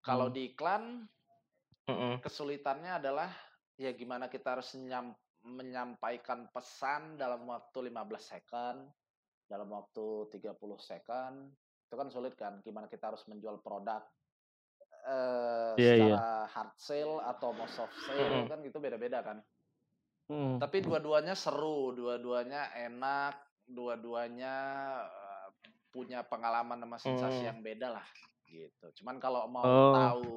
[0.00, 0.34] Kalau Hmm.
[0.34, 0.84] di iklan
[1.86, 2.22] Mm-mm.
[2.24, 3.30] kesulitannya adalah
[3.76, 8.88] ya gimana kita harus nyam- menyampaikan pesan dalam waktu 15 second,
[9.44, 11.52] dalam waktu 30 second.
[11.84, 14.06] Itu kan sulit kan gimana kita harus menjual produk
[15.00, 16.06] eh Iya, iya.
[16.12, 18.46] secara hard sale atau mau soft sale Mm-mm.
[18.52, 19.40] kan gitu beda-beda kan.
[20.30, 20.62] Mm.
[20.62, 24.54] Tapi dua-duanya seru, dua-duanya enak, dua-duanya
[25.06, 25.48] eh,
[25.90, 27.48] punya pengalaman sama sensasi Hmm.
[27.54, 28.06] yang beda lah
[28.46, 28.86] gitu.
[29.02, 29.94] Cuman kalau mau Oh.
[29.94, 30.30] tahu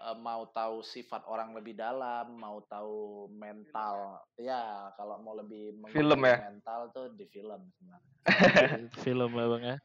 [0.00, 6.20] eh, mau tahu sifat orang lebih dalam, mau tahu mental, ya kalau mau lebih Film
[6.24, 6.40] ya?
[6.40, 8.08] mental tuh di film sebenarnya.
[9.04, 9.76] film lah bang ya.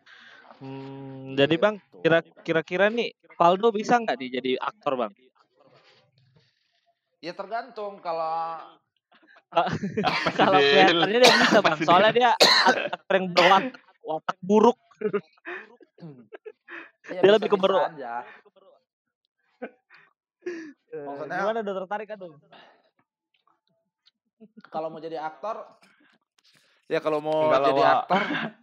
[0.56, 2.00] Hmm, jadi bang, Gitu.
[2.00, 5.12] kira kira-kira nih Valdo bisa nggak nih jadi aktor bang?
[7.20, 8.62] Ya tergantung kalau
[10.34, 14.78] Kalau kelihatannya dia bisa bang, soalnya dia ak- aktor yang berwatak watak buruk.
[17.08, 17.58] ya Dia lebih ke.
[20.96, 22.20] Maksudnya- Gimana udah tertarik kan?
[24.66, 25.58] kalau mau jadi aktor
[26.86, 27.96] ya kalau mau Enggak jadi Wak.
[27.98, 28.22] aktor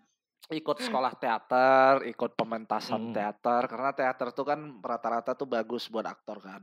[0.52, 3.14] ikut sekolah teater, ikut pementasan Hmm.
[3.14, 6.62] teater karena teater tuh kan rata-rata tuh bagus buat aktor kan.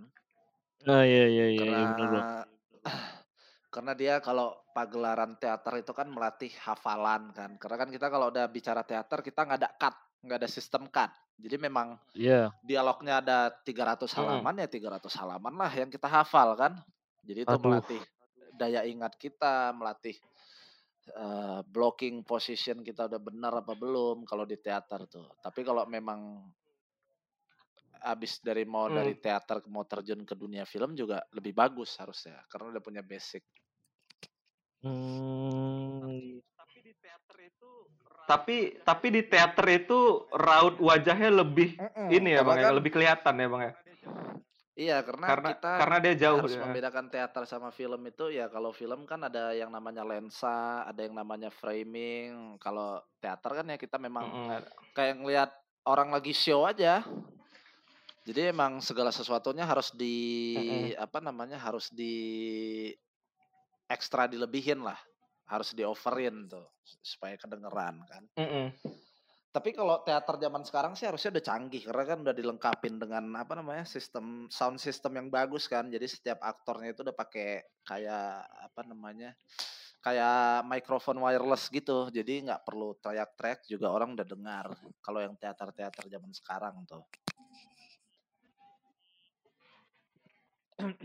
[0.85, 2.25] Oh iya iya iya, karena iya benar bang.
[3.69, 7.53] Karena dia kalau pagelaran teater itu kan melatih hafalan kan.
[7.61, 9.95] Karena kan kita kalau udah bicara teater kita nggak ada cut,
[10.25, 11.13] nggak ada sistem cut.
[11.39, 12.49] Jadi memang Iya.
[12.65, 14.25] dialognya ada 300 Hmm.
[14.25, 16.73] halaman ya 300 halaman lah yang kita hafal kan.
[17.23, 17.63] Jadi itu Aduh.
[17.69, 18.01] melatih
[18.57, 20.17] daya ingat kita, melatih
[21.09, 25.29] eh, blocking position kita udah benar apa belum kalau di teater tuh.
[25.41, 26.45] Tapi kalau memang
[28.01, 28.97] abis dari mau Hmm.
[28.97, 33.43] dari teater mau terjun ke dunia film juga lebih bagus harusnya karena udah punya basic.
[34.79, 36.39] Hmm.
[38.29, 41.75] Tapi tapi di teater itu raut wajahnya lebih
[42.07, 43.73] ini ya bang, ya, kan- lebih kelihatan ya bang ya.
[44.79, 46.63] Iya karena, Karena kita karena dia jauh harus ya.
[46.63, 51.11] membedakan teater sama film itu ya kalau film kan ada yang namanya lensa, ada yang
[51.11, 52.55] namanya framing.
[52.63, 54.63] Kalau teater kan ya kita memang Mm-mm.
[54.95, 55.51] kayak ngelihat
[55.83, 57.03] orang lagi show aja.
[58.29, 60.13] Jadi emang segala sesuatunya harus di
[60.93, 62.13] apa namanya harus di
[63.89, 65.01] ekstra dilebihin lah,
[65.49, 66.69] harus di overin tuh
[67.01, 68.23] supaya kedengeran kan.
[68.37, 68.69] Mm-mm.
[69.49, 73.57] Tapi kalau teater zaman sekarang sih harusnya udah canggih karena kan udah dilengkapin dengan apa
[73.57, 75.89] namanya sistem sound system yang bagus kan.
[75.89, 79.33] Jadi setiap aktornya itu udah pakai kayak apa namanya
[80.05, 82.13] kayak mikrofon wireless gitu.
[82.13, 84.69] Jadi nggak perlu teriak-teriak juga orang udah dengar.
[85.01, 87.01] Kalau yang teater-teater zaman sekarang tuh.
[90.79, 90.95] Hmm.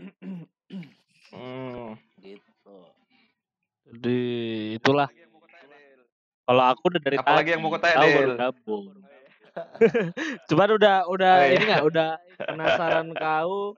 [2.23, 2.75] gitu.
[3.91, 4.19] Jadi
[4.79, 5.09] itulah.
[6.45, 8.37] Kalau aku udah dari Apalagi tadi, yang mau kau tanya, tahu baru Del?
[8.39, 8.85] gabung.
[10.51, 11.53] Cuman udah udah Oh, iya.
[11.57, 13.73] ini nggak udah penasaran kau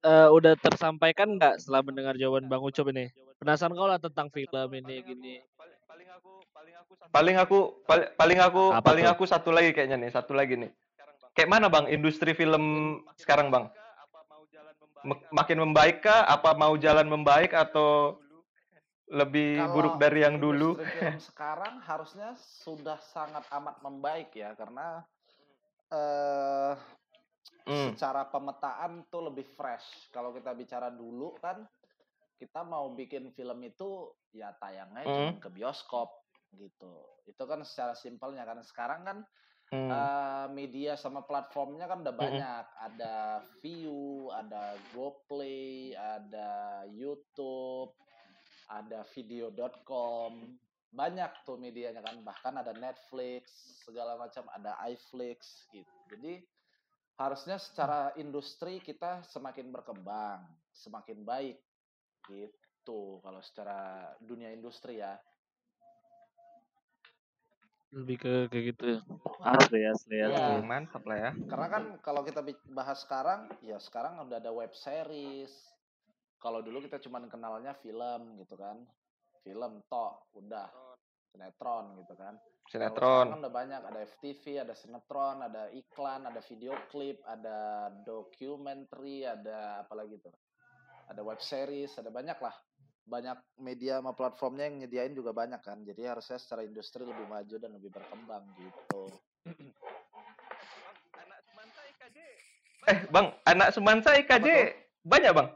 [0.00, 3.12] eh, udah tersampaikan nggak setelah mendengar jawaban Bang Ucop ini?
[3.36, 5.34] Penasaran kau lah tentang film ini gini.
[7.12, 9.12] Paling aku pal- paling aku Apa paling tuh?
[9.12, 10.72] aku satu lagi kayaknya nih, satu lagi nih.
[11.36, 12.64] Kayak mana Bang industri film
[13.20, 13.68] sekarang Bang?
[15.30, 16.26] Makin membaik kah?
[16.26, 18.18] Apa mau jalan membaik atau
[19.06, 20.74] lebih buruk Kalau dari yang dulu?
[21.30, 25.06] sekarang harusnya sudah sangat amat membaik ya karena
[25.94, 26.74] eh
[27.66, 27.90] Hmm.
[27.90, 30.06] secara pemetaan tuh lebih fresh.
[30.14, 31.66] Kalau kita bicara dulu kan
[32.38, 36.94] kita mau bikin film itu ya tayangnya cuma ke bioskop gitu.
[37.26, 39.18] Itu kan secara simpelnya kan sekarang kan
[39.66, 39.90] Hmm.
[39.90, 42.64] eh, media sama platformnya kan udah banyak.
[42.86, 47.90] Ada View, ada GoPlay, ada YouTube,
[48.70, 50.54] ada video.com.
[50.94, 52.22] Banyak tuh medianya kan.
[52.22, 53.50] Bahkan ada Netflix,
[53.82, 55.94] segala macam, ada iFlix gitu.
[56.14, 56.46] Jadi
[57.16, 60.46] harusnya secara industri kita semakin berkembang,
[60.76, 61.58] semakin baik
[62.28, 65.18] gitu kalau secara dunia industri ya.
[67.94, 68.88] Lebih ke kayak gitu.
[69.42, 70.26] Asli asli Iya.
[70.32, 70.52] asli.
[70.58, 71.30] Oke, mantap lah ya.
[71.46, 72.42] Karena kan kalau kita
[72.74, 75.52] bahas sekarang, ya sekarang udah ada web series.
[76.42, 78.82] Kalau dulu kita cuma kenalnya film gitu kan.
[79.46, 80.66] Film tok, udah.
[81.30, 82.34] Sinetron gitu kan.
[82.66, 83.30] Sinetron.
[83.30, 89.86] kan udah banyak, ada FTV, ada sinetron, ada iklan, ada video klip, ada documentary, ada
[89.86, 90.34] apa lagi tuh?
[91.06, 92.56] Ada web series, ada banyak lah.
[93.06, 95.78] Banyak media sama platformnya yang nyediain juga banyak kan.
[95.86, 99.02] Jadi harusnya secara industri lebih maju dan lebih berkembang gitu.
[102.86, 104.46] Eh, Bang, anak Semansa IKJ
[105.06, 105.48] banyak, Bang?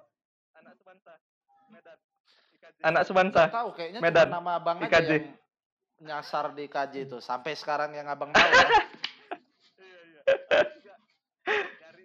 [2.87, 3.45] Anak Semansa.
[3.51, 5.11] Nggak tahu kayaknya Medan, cuma nama abang aja IKJ.
[5.11, 5.27] yang
[6.01, 8.69] nyasar di KJ itu sampai sekarang yang abang tahu ya.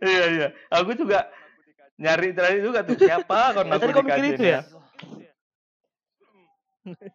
[0.05, 0.47] Iya, iya.
[0.69, 1.31] Aku juga
[1.95, 4.59] nyari tadi juga tuh siapa kon Ya, aku tadi di kau mikir itu ya?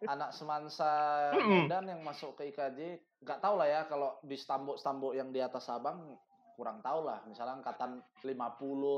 [0.07, 0.91] Anak semansa.
[1.49, 5.69] Medan yang masuk ke IKJ nggak tahu lah ya kalau di stambuk-stambuk yang di atas
[5.69, 6.17] abang
[6.57, 8.33] kurang tahu lah misalnya angkatan 50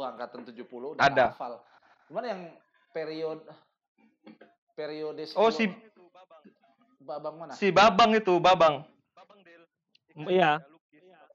[0.03, 0.63] angkatan 70
[0.95, 1.35] udah Ada.
[1.35, 1.59] hafal
[2.07, 2.41] cuman yang
[2.95, 3.43] periode
[4.73, 8.87] periode Oh, si 10 babang mana si Babang itu, Babang.
[10.15, 10.63] Iya,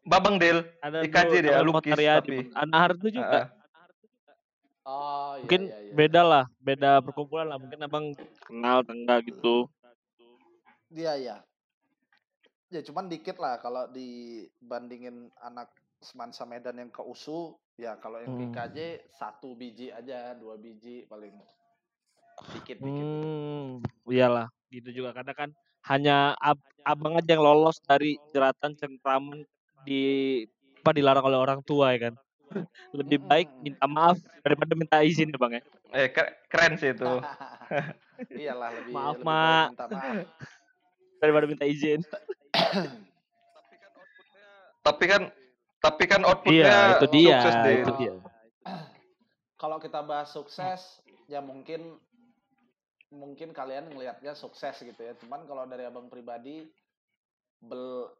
[0.06, 0.64] Babang Del.
[0.80, 2.48] ada IKJ dia, lukis tapi.
[2.56, 3.52] Anak Hartu juga.
[4.88, 5.92] Oh iya Mungkin iya, iya.
[5.92, 7.60] beda lah, beda perkumpulan lah.
[7.60, 8.16] Mungkin abang
[8.48, 9.68] kenal tangga gitu.
[10.88, 11.36] Iya iya.
[12.72, 15.68] Ya cuman dikit lah kalau dibandingin anak
[16.00, 18.48] semansa Medan yang ke USU, ya kalau yang Hmm.
[18.48, 21.36] IKJ satu biji aja, dua biji paling
[22.56, 23.04] dikit dikit.
[23.04, 25.50] Hmm, iyalah, gitu juga karena kan
[25.88, 29.44] hanya ab- abang aja yang lolos dari jeratan cengkraman
[29.84, 30.44] di
[30.80, 32.14] apa dilarang oleh orang tua ya kan.
[32.90, 33.62] Lebih baik Mm-mm.
[33.64, 35.62] minta maaf daripada minta izin ya bang ya.
[35.90, 37.04] Eh, ke- keren sih itu.
[38.42, 39.68] Iyalah lebih Maaf, lebih baik Mak.
[39.70, 40.16] minta maaf.
[41.18, 42.00] Daripada minta izin.
[44.82, 45.22] Tapi kan
[45.78, 47.74] tapi kan Iya, outputnya itu dia, sukses deh.
[47.78, 48.14] itu dia.
[49.62, 50.80] Kalau kita bahas sukses,
[51.26, 51.98] ya mungkin
[53.08, 55.12] mungkin kalian ngelihatnya sukses gitu ya.
[55.18, 56.66] Cuman kalau dari abang pribadi
[57.58, 58.10] bel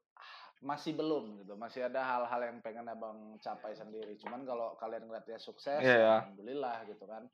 [0.58, 1.54] masih belum gitu.
[1.54, 4.18] Masih ada hal-hal yang pengen abang capai sendiri.
[4.18, 6.22] Cuman kalau kalian ngelihatnya sukses, ya.
[6.22, 7.26] alhamdulillah gitu kan.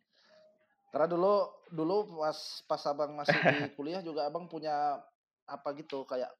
[0.92, 1.34] Karena dulu
[1.74, 2.38] dulu pas
[2.70, 5.02] pas abang masih di kuliah juga abang punya
[5.44, 6.30] apa gitu kayak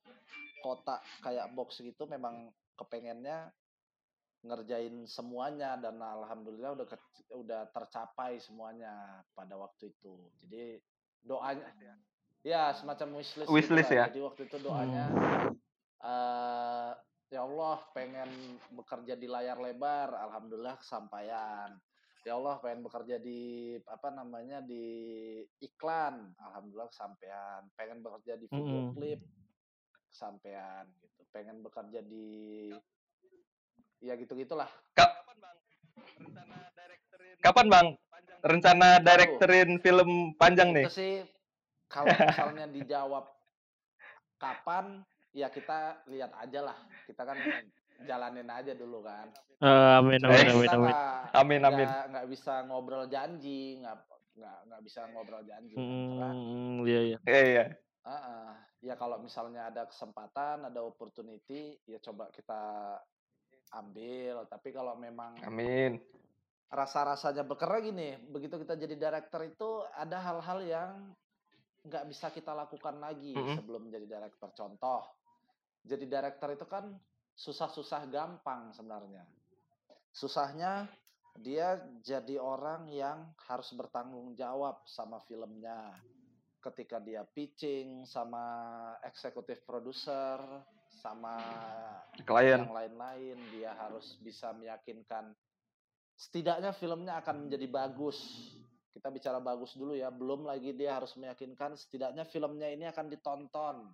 [0.65, 3.53] kotak kayak box gitu memang kepengennya
[4.45, 10.21] ngerjain semuanya dan alhamdulillah udah ke- udah tercapai semuanya pada waktu itu.
[10.45, 10.79] Jadi
[11.25, 11.65] doanya
[12.45, 13.97] ya semacam wishlist gitu Wishlist lah.
[13.97, 14.07] ya?
[14.13, 15.05] Jadi waktu itu doanya
[16.05, 16.93] eh
[17.33, 18.31] ya Allah pengen
[18.71, 21.75] bekerja di layar lebar, alhamdulillah kesampaian.
[22.25, 24.85] Ya Allah pengen bekerja di apa namanya di
[25.61, 27.69] iklan, alhamdulillah kesampaian.
[27.77, 29.21] Pengen bekerja di video klip,
[30.09, 31.21] kesampaian gitu.
[31.33, 32.71] Pengen bekerja di
[34.05, 34.69] ya gitu gitulah.
[34.93, 35.25] Ka-
[37.45, 37.89] Kapan Bang
[38.41, 40.85] rencana direktorin film panjang nih?
[40.89, 41.15] Itu sih
[41.89, 43.25] kalau misalnya dijawab
[44.41, 46.79] kapan ya kita lihat aja lah.
[47.05, 47.37] Kita kan
[48.07, 49.29] jalanin aja dulu kan.
[49.59, 50.95] Eh, amin amin amin amin.
[51.35, 51.89] Amin amin.
[51.89, 53.97] nggak bisa ngobrol janji, nggak
[54.39, 55.75] nggak nggak bisa ngobrol janji.
[55.75, 55.85] kan.
[55.85, 57.19] Karena Hmm, iya iya.
[57.27, 57.65] Iya iya.
[58.05, 58.53] Ah.
[58.85, 62.61] ya kalau misalnya ada kesempatan, ada opportunity, ya coba kita
[63.73, 64.45] ambil.
[64.45, 65.97] Tapi kalau memang Amin.
[66.69, 71.17] rasa-rasanya berkarena gini, begitu kita jadi director itu ada hal-hal yang
[71.85, 73.57] nggak bisa kita lakukan lagi Mm-mm.
[73.57, 74.53] sebelum jadi director.
[74.53, 75.24] Contoh,
[75.85, 76.89] jadi director itu kan
[77.37, 79.29] susah-susah gampang sebenarnya.
[80.17, 80.89] Susahnya
[81.37, 85.93] dia jadi orang yang harus bertanggung jawab sama filmnya.
[86.65, 88.49] Ketika dia pitching sama
[89.05, 90.41] eksekutif produser,
[91.05, 91.37] sama
[92.25, 92.65] Klien.
[92.65, 95.37] yang lain-lain, dia harus bisa meyakinkan
[96.17, 98.17] setidaknya filmnya akan menjadi bagus.
[98.95, 103.91] Kita bicara bagus dulu ya, belum lagi dia harus meyakinkan setidaknya filmnya ini akan ditonton.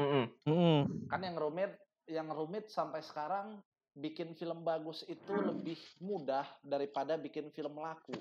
[0.00, 0.24] Mm-mm.
[0.48, 0.80] Hmm.
[1.10, 1.72] Kan yang rumit,
[2.08, 3.60] yang rumit sampai sekarang
[3.92, 8.16] bikin film bagus itu lebih mudah daripada bikin film laku.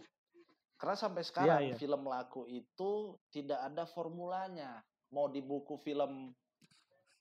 [0.75, 1.75] Karena sampai sekarang iya.
[1.77, 4.81] film laku itu tidak ada formulanya.
[5.13, 6.33] Mau di buku film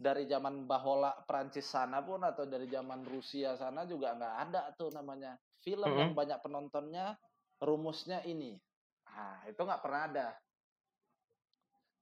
[0.00, 4.88] dari zaman Bahola Prancis sana pun atau dari zaman Rusia sana juga nggak ada tuh
[4.96, 6.18] namanya film yang Mm-mm.
[6.18, 7.20] banyak penontonnya
[7.60, 8.56] rumusnya ini.
[9.04, 10.28] Ah itu nggak pernah ada.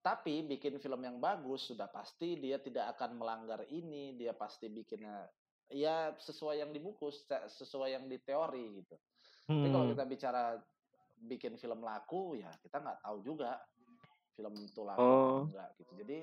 [0.09, 5.29] Tapi bikin film yang bagus sudah pasti dia tidak akan melanggar ini, dia pasti bikinnya
[5.69, 8.97] ya sesuai yang di buku, se- sesuai yang di teori gitu.
[9.45, 9.93] Tapi kalau Hmm.
[9.93, 10.43] kita bicara
[11.19, 13.61] bikin film laku ya kita nggak tahu juga
[14.33, 15.45] film itu laku Oh.
[15.45, 15.93] enggak gitu.
[16.01, 16.19] Jadi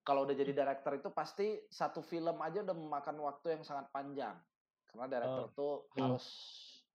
[0.00, 4.40] kalau udah jadi director itu pasti satu film aja udah memakan waktu yang sangat panjang.
[4.88, 5.52] Karena director Oh.
[5.52, 6.16] tuh Hmm.
[6.16, 6.26] harus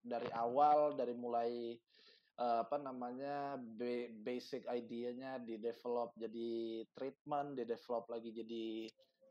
[0.00, 1.78] dari awal dari mulai
[2.38, 8.86] eh, apa namanya ba- basic idenya di develop jadi treatment, di develop lagi jadi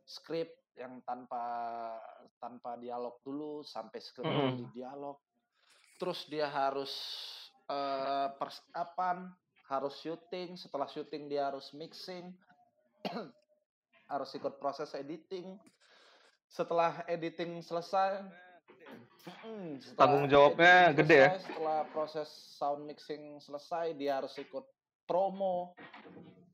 [0.07, 1.43] script yang tanpa
[2.37, 4.53] tanpa dialog dulu sampai script Mm-mm.
[4.53, 5.17] jadi dialog.
[5.97, 6.93] Terus dia harus
[7.71, 9.31] eh, persiapan,
[9.67, 12.31] harus syuting, setelah syuting dia harus mixing,
[14.13, 15.57] harus ikut proses editing.
[16.47, 18.23] Setelah editing selesai,
[19.81, 21.29] setelah Tanggung jawabnya editing gede ya?
[21.29, 24.65] selesai, Setelah proses sound mixing selesai, dia harus ikut
[25.07, 25.75] promo,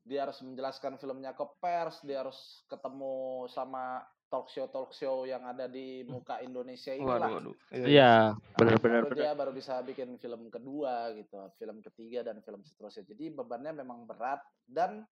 [0.04, 5.46] dia harus menjelaskan filmnya ke pers, dia harus ketemu sama talk show talk show yang
[5.46, 6.90] ada di muka Indonesia.
[6.98, 7.54] Waduh waduh.
[7.70, 7.86] Iya.
[7.86, 7.86] iya.
[7.86, 8.12] Iya,
[8.54, 9.02] Nah, benar.
[9.14, 13.06] dia baru bisa bikin film kedua gitu, film ketiga dan film seterusnya.
[13.06, 15.06] Jadi bebannya memang berat dan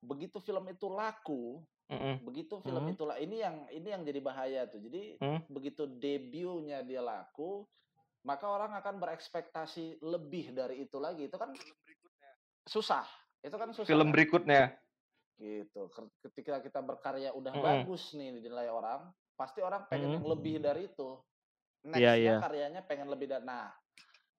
[0.00, 2.18] begitu film itu laku, Mm-mm.
[2.26, 2.92] begitu film Hmm.
[2.92, 4.82] itu lah ini yang ini yang jadi bahaya tuh.
[4.82, 5.40] Jadi Hmm.
[5.46, 7.62] begitu debutnya dia laku,
[8.26, 11.30] maka orang akan berekspektasi lebih dari itu lagi.
[11.30, 11.54] Itu kan
[12.66, 13.06] susah.
[13.40, 13.86] Itu kan susah.
[13.86, 14.14] Film kan?
[14.14, 14.62] berikutnya.
[15.36, 15.92] gitu.
[16.24, 17.84] Ketika kita berkarya udah Mm-mm.
[17.84, 19.04] bagus nih dinilai orang,
[19.36, 20.16] pasti orang pengen Mm.
[20.16, 21.20] yang lebih dari itu.
[21.86, 22.36] Iya, Nextnya iya.
[22.40, 23.44] karyanya pengen lebih dari.
[23.44, 23.68] Nah,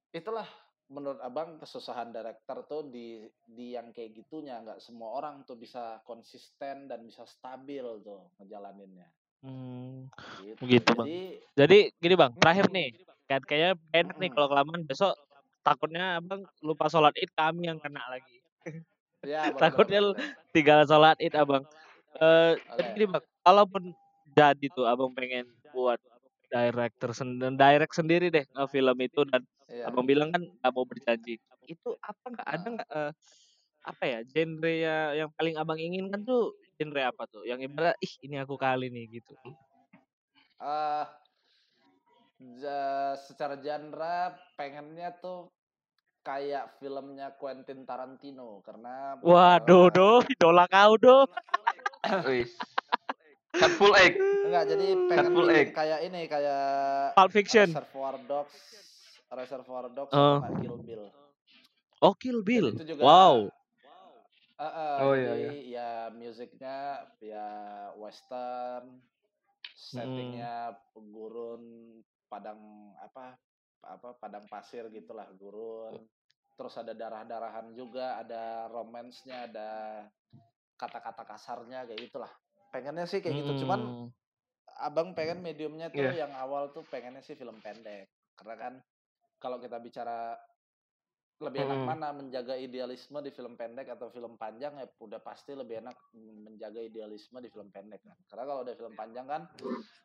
[0.10, 0.50] itulah
[0.88, 6.00] menurut abang kesusahan director tuh di di yang kayak gitunya nggak semua orang tuh bisa
[6.08, 9.08] konsisten dan bisa stabil tuh ngejalaninnya.
[9.44, 10.08] Hmm,
[10.42, 10.60] Gitu.
[10.64, 11.06] Begitu, Bang.
[11.06, 11.22] Jadi
[11.58, 12.88] Jadi gini bang, terakhir nih,
[13.30, 15.14] kayak kayaknya enak nih kalau kelamaan besok
[15.62, 18.38] takutnya abang lupa sholat id kami yang kena lagi.
[19.26, 20.16] ya Takutnya.
[20.56, 21.68] Tinggal sholat id abang.
[22.18, 22.94] Eh, jadi Boleh.
[22.98, 23.84] gini bang, kalaupun
[24.34, 26.00] jadi tuh abang pengen buat
[26.48, 29.92] director sendiri, direct sendiri deh nge film itu dan Iya.
[29.92, 31.36] abang bilang kan nggak mau berjanji.
[31.68, 33.12] Itu apa nggak ada nggak eh,
[33.88, 37.44] apa ya genre ya yang paling abang inginkan tuh genre apa tuh?
[37.44, 39.36] Yang ibarat ih ini aku kali nih gitu.
[40.58, 41.06] eh
[42.58, 45.52] ja- secara genre pengennya tuh
[46.26, 51.18] kayak filmnya Quentin Tarantino karena Waduh, eh, do, idola kau do.
[53.58, 54.14] Cut full egg.
[54.48, 55.68] enggak jadi pengen full egg.
[55.72, 56.64] kayak ini kayak
[57.14, 57.68] Pulp Fiction.
[57.68, 58.56] Reservoir Dogs
[59.28, 60.40] Reservoir Dogs Oh.
[60.40, 61.04] sama Kill Bill
[62.00, 62.68] Oh, Kill Bill.
[62.72, 63.38] itu juga Wow.
[64.58, 66.78] Eh, eh, Oh, iya, jadi ya musiknya
[67.20, 67.48] ya
[67.94, 69.02] western
[69.76, 71.62] settingnya gurun
[72.26, 72.58] padang
[72.98, 73.38] apa
[73.84, 75.94] apa padang pasir gitulah gurun
[76.58, 79.70] terus ada darah-darahan juga ada romansnya ada
[80.74, 82.34] kata-kata kasarnya kayak gitulah
[82.70, 84.10] pengennya sih kayak gitu cuman Hmm.
[84.78, 86.28] abang pengen mediumnya tuh Iya.
[86.28, 88.06] yang awal tuh pengennya sih film pendek
[88.38, 88.74] karena kan
[89.38, 90.38] kalau kita bicara
[91.38, 91.90] lebih enak Mm-mm.
[91.94, 96.82] mana menjaga idealisme di film pendek atau film panjang ya udah pasti lebih enak menjaga
[96.82, 99.46] idealisme di film pendek kan karena kalau udah film panjang kan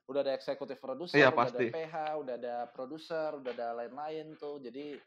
[0.04, 1.64] udah ada eksekutif produser Iya, udah pasti.
[1.64, 5.00] ada PH udah ada produser udah ada lain-lain tuh jadi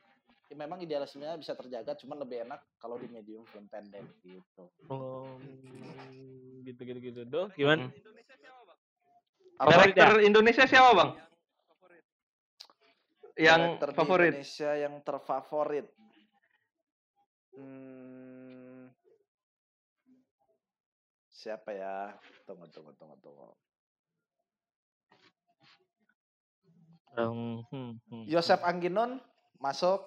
[0.45, 5.37] ya memang idealismenya bisa terjaga cuman lebih enak kalau di medium film pendek gitu Oh,
[6.65, 7.21] gitu gitu gitu.
[7.29, 7.93] Duh, gimana?
[9.61, 9.71] Apa?
[9.71, 11.11] Favorit Director Indonesia siapa bang?
[13.35, 14.31] Yang di favorit?
[14.31, 15.87] Indonesia yang terfavorit.
[17.55, 18.91] Hmm,
[21.31, 22.15] siapa ya?
[22.43, 23.47] Tunggu, tunggu, tunggu, tunggu.
[27.15, 28.23] Hmm, hmm, hmm.
[28.27, 29.23] Yosef Angginun
[29.63, 30.03] masuk.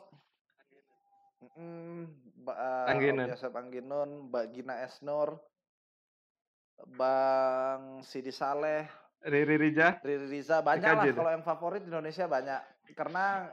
[1.56, 2.04] Mm,
[2.44, 3.26] Ba- eh, Om Angginun.
[3.32, 5.40] Yosef Angginun, Mbak Gina Esnur,
[6.86, 8.86] Bang Sidi Saleh,
[9.26, 9.98] Riri Rija?
[9.98, 12.60] Riri Riza banyak lah kalau yang favorit di Indonesia banyak
[12.94, 13.50] karena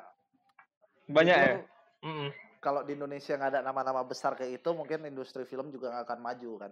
[1.09, 1.53] Banyak ya?
[2.05, 2.29] Mm-mm.
[2.61, 6.19] kalau di Indonesia nggak ada nama-nama besar kayak itu mungkin industri film juga nggak akan
[6.21, 6.71] maju kan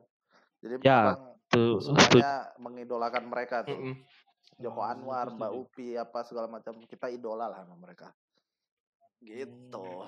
[0.62, 1.18] jadi Ya, memang
[1.54, 1.82] Tuh, tuh.
[1.86, 3.96] semuanya mengidolakan mereka tuh Mm-mm.
[4.62, 5.52] Joko Hmm, Anwar Mbak.
[5.54, 8.14] Upi apa segala macam kita idola lah sama mereka
[9.22, 10.06] gitu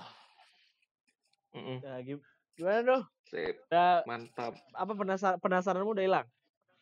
[1.55, 1.77] Mm-mm.
[1.81, 2.25] Ya, gim-
[2.55, 3.03] gimana dong?
[3.25, 3.55] Sip.
[3.65, 4.53] Udah, Mantap.
[4.71, 6.27] apa penasaran penasaranmu udah hilang?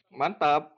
[0.09, 0.69] Mantap.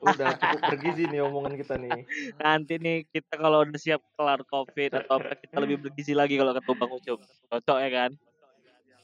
[0.00, 2.04] Udah cukup bergizi nih omongan kita nih.
[2.38, 6.52] Nanti nih kita kalau udah siap kelar covid atau apa kita lebih bergizi lagi kalau
[6.52, 7.18] ketemu Bang Ucup.
[7.46, 8.10] Cocok ya kan?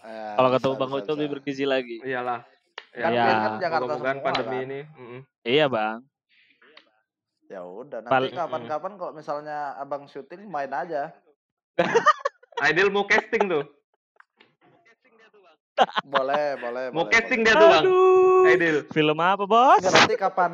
[0.00, 2.00] Eh, Kalau ketemu Bang Ucup lebih bergizi lagi.
[2.00, 2.44] Iyalah.
[2.90, 3.22] kan Ya.
[3.22, 4.66] kan Jakarta Moga-moga semua pandemi kan.
[4.66, 4.80] ini.
[4.90, 5.20] mm-mm.
[5.42, 5.98] Iya bang.
[7.46, 11.10] ya udah nanti kapan-kapan kalau misalnya abang syuting main aja
[12.60, 13.64] Aidil mau casting tuh.
[16.04, 17.48] boleh boleh Mau boleh, casting boleh.
[17.48, 17.84] dia tuh bang.
[18.46, 18.76] Aidil.
[18.92, 19.80] Film apa bos?
[19.80, 20.52] Nanti kapan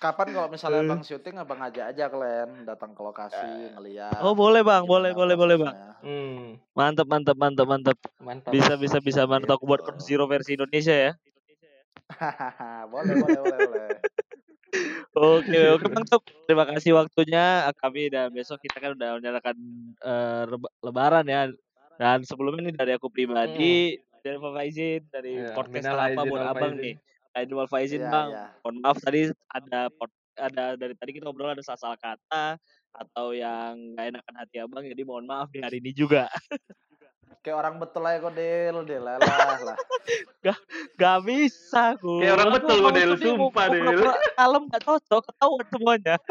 [0.00, 0.88] kapan kalau misalnya Eh.
[0.88, 5.36] abang syuting abang ajak aja kalian datang ke lokasi ngeliat Oh boleh bang, boleh boleh
[5.36, 5.74] boleh bang.
[6.00, 7.96] Hmm, Mantap mantap mantap mantap.
[8.18, 8.50] mantap.
[8.50, 10.00] Bisa bisa bisa mantap aku buat Gitu.
[10.02, 11.12] Zero versi Indonesia ya.
[12.90, 13.88] boleh boleh boleh boleh
[15.10, 16.22] Oke oke bang Tup.
[16.46, 17.66] Terima kasih waktunya.
[17.76, 19.56] Kami dan besok kita kan udah menyalakan
[19.96, 21.50] eh, reba- Lebaran ya.
[21.98, 26.74] Dan sebelumnya nih dari aku pribadi dari Pak Faizin dari Ya, podcast apa buat abang
[26.76, 26.94] nih.
[27.30, 28.28] Aidul wal Faizin Iya, bang.
[28.30, 28.44] iya.
[28.60, 32.56] Mohon maaf tadi ada pod- ada dari tadi kita ngobrol ada salah kata
[32.90, 36.26] atau yang gak enakan hati abang jadi mohon maaf di hari ini juga.
[37.40, 39.76] kayak orang betul aja kok Del Del lah lah
[41.00, 42.20] Gak bisa gue.
[42.20, 43.10] Kayak orang betul kok, Del.
[43.14, 44.00] Sumpah, Del.
[44.32, 46.14] Kalem gak cocok, ketahuan semuanya.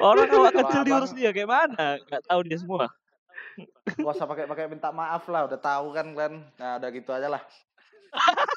[0.00, 2.00] orang awak kecil diurus dia kayak mana?
[2.02, 2.88] Gak tahu dia semua.
[3.88, 7.26] gak usah pakai pakai minta maaf lah udah tahu kan kan nah udah gitu aja
[7.26, 7.40] lah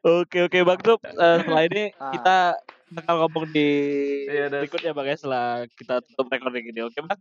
[0.00, 2.10] Oke oke Bang Tup, Eh, setelah ini Ah.
[2.10, 2.36] kita
[2.90, 3.66] bakal ngomong di
[4.26, 6.80] Iya, berikutnya Bang ya setelah kita tutup recording ini.
[6.80, 7.18] Oke Bang?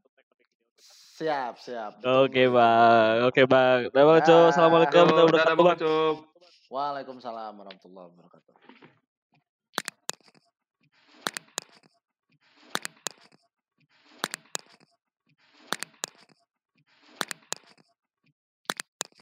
[1.14, 2.58] Siap siap Oke Ditunggu.
[2.58, 3.16] Bang.
[3.30, 3.80] Oke Bang.
[3.94, 4.20] Udah Bang.
[4.26, 4.50] Dah.
[4.50, 5.58] Assalamualaikum Bang.
[5.62, 6.16] Ucup.
[6.74, 8.54] Waalaikumsalam warahmatullahi wabarakatuh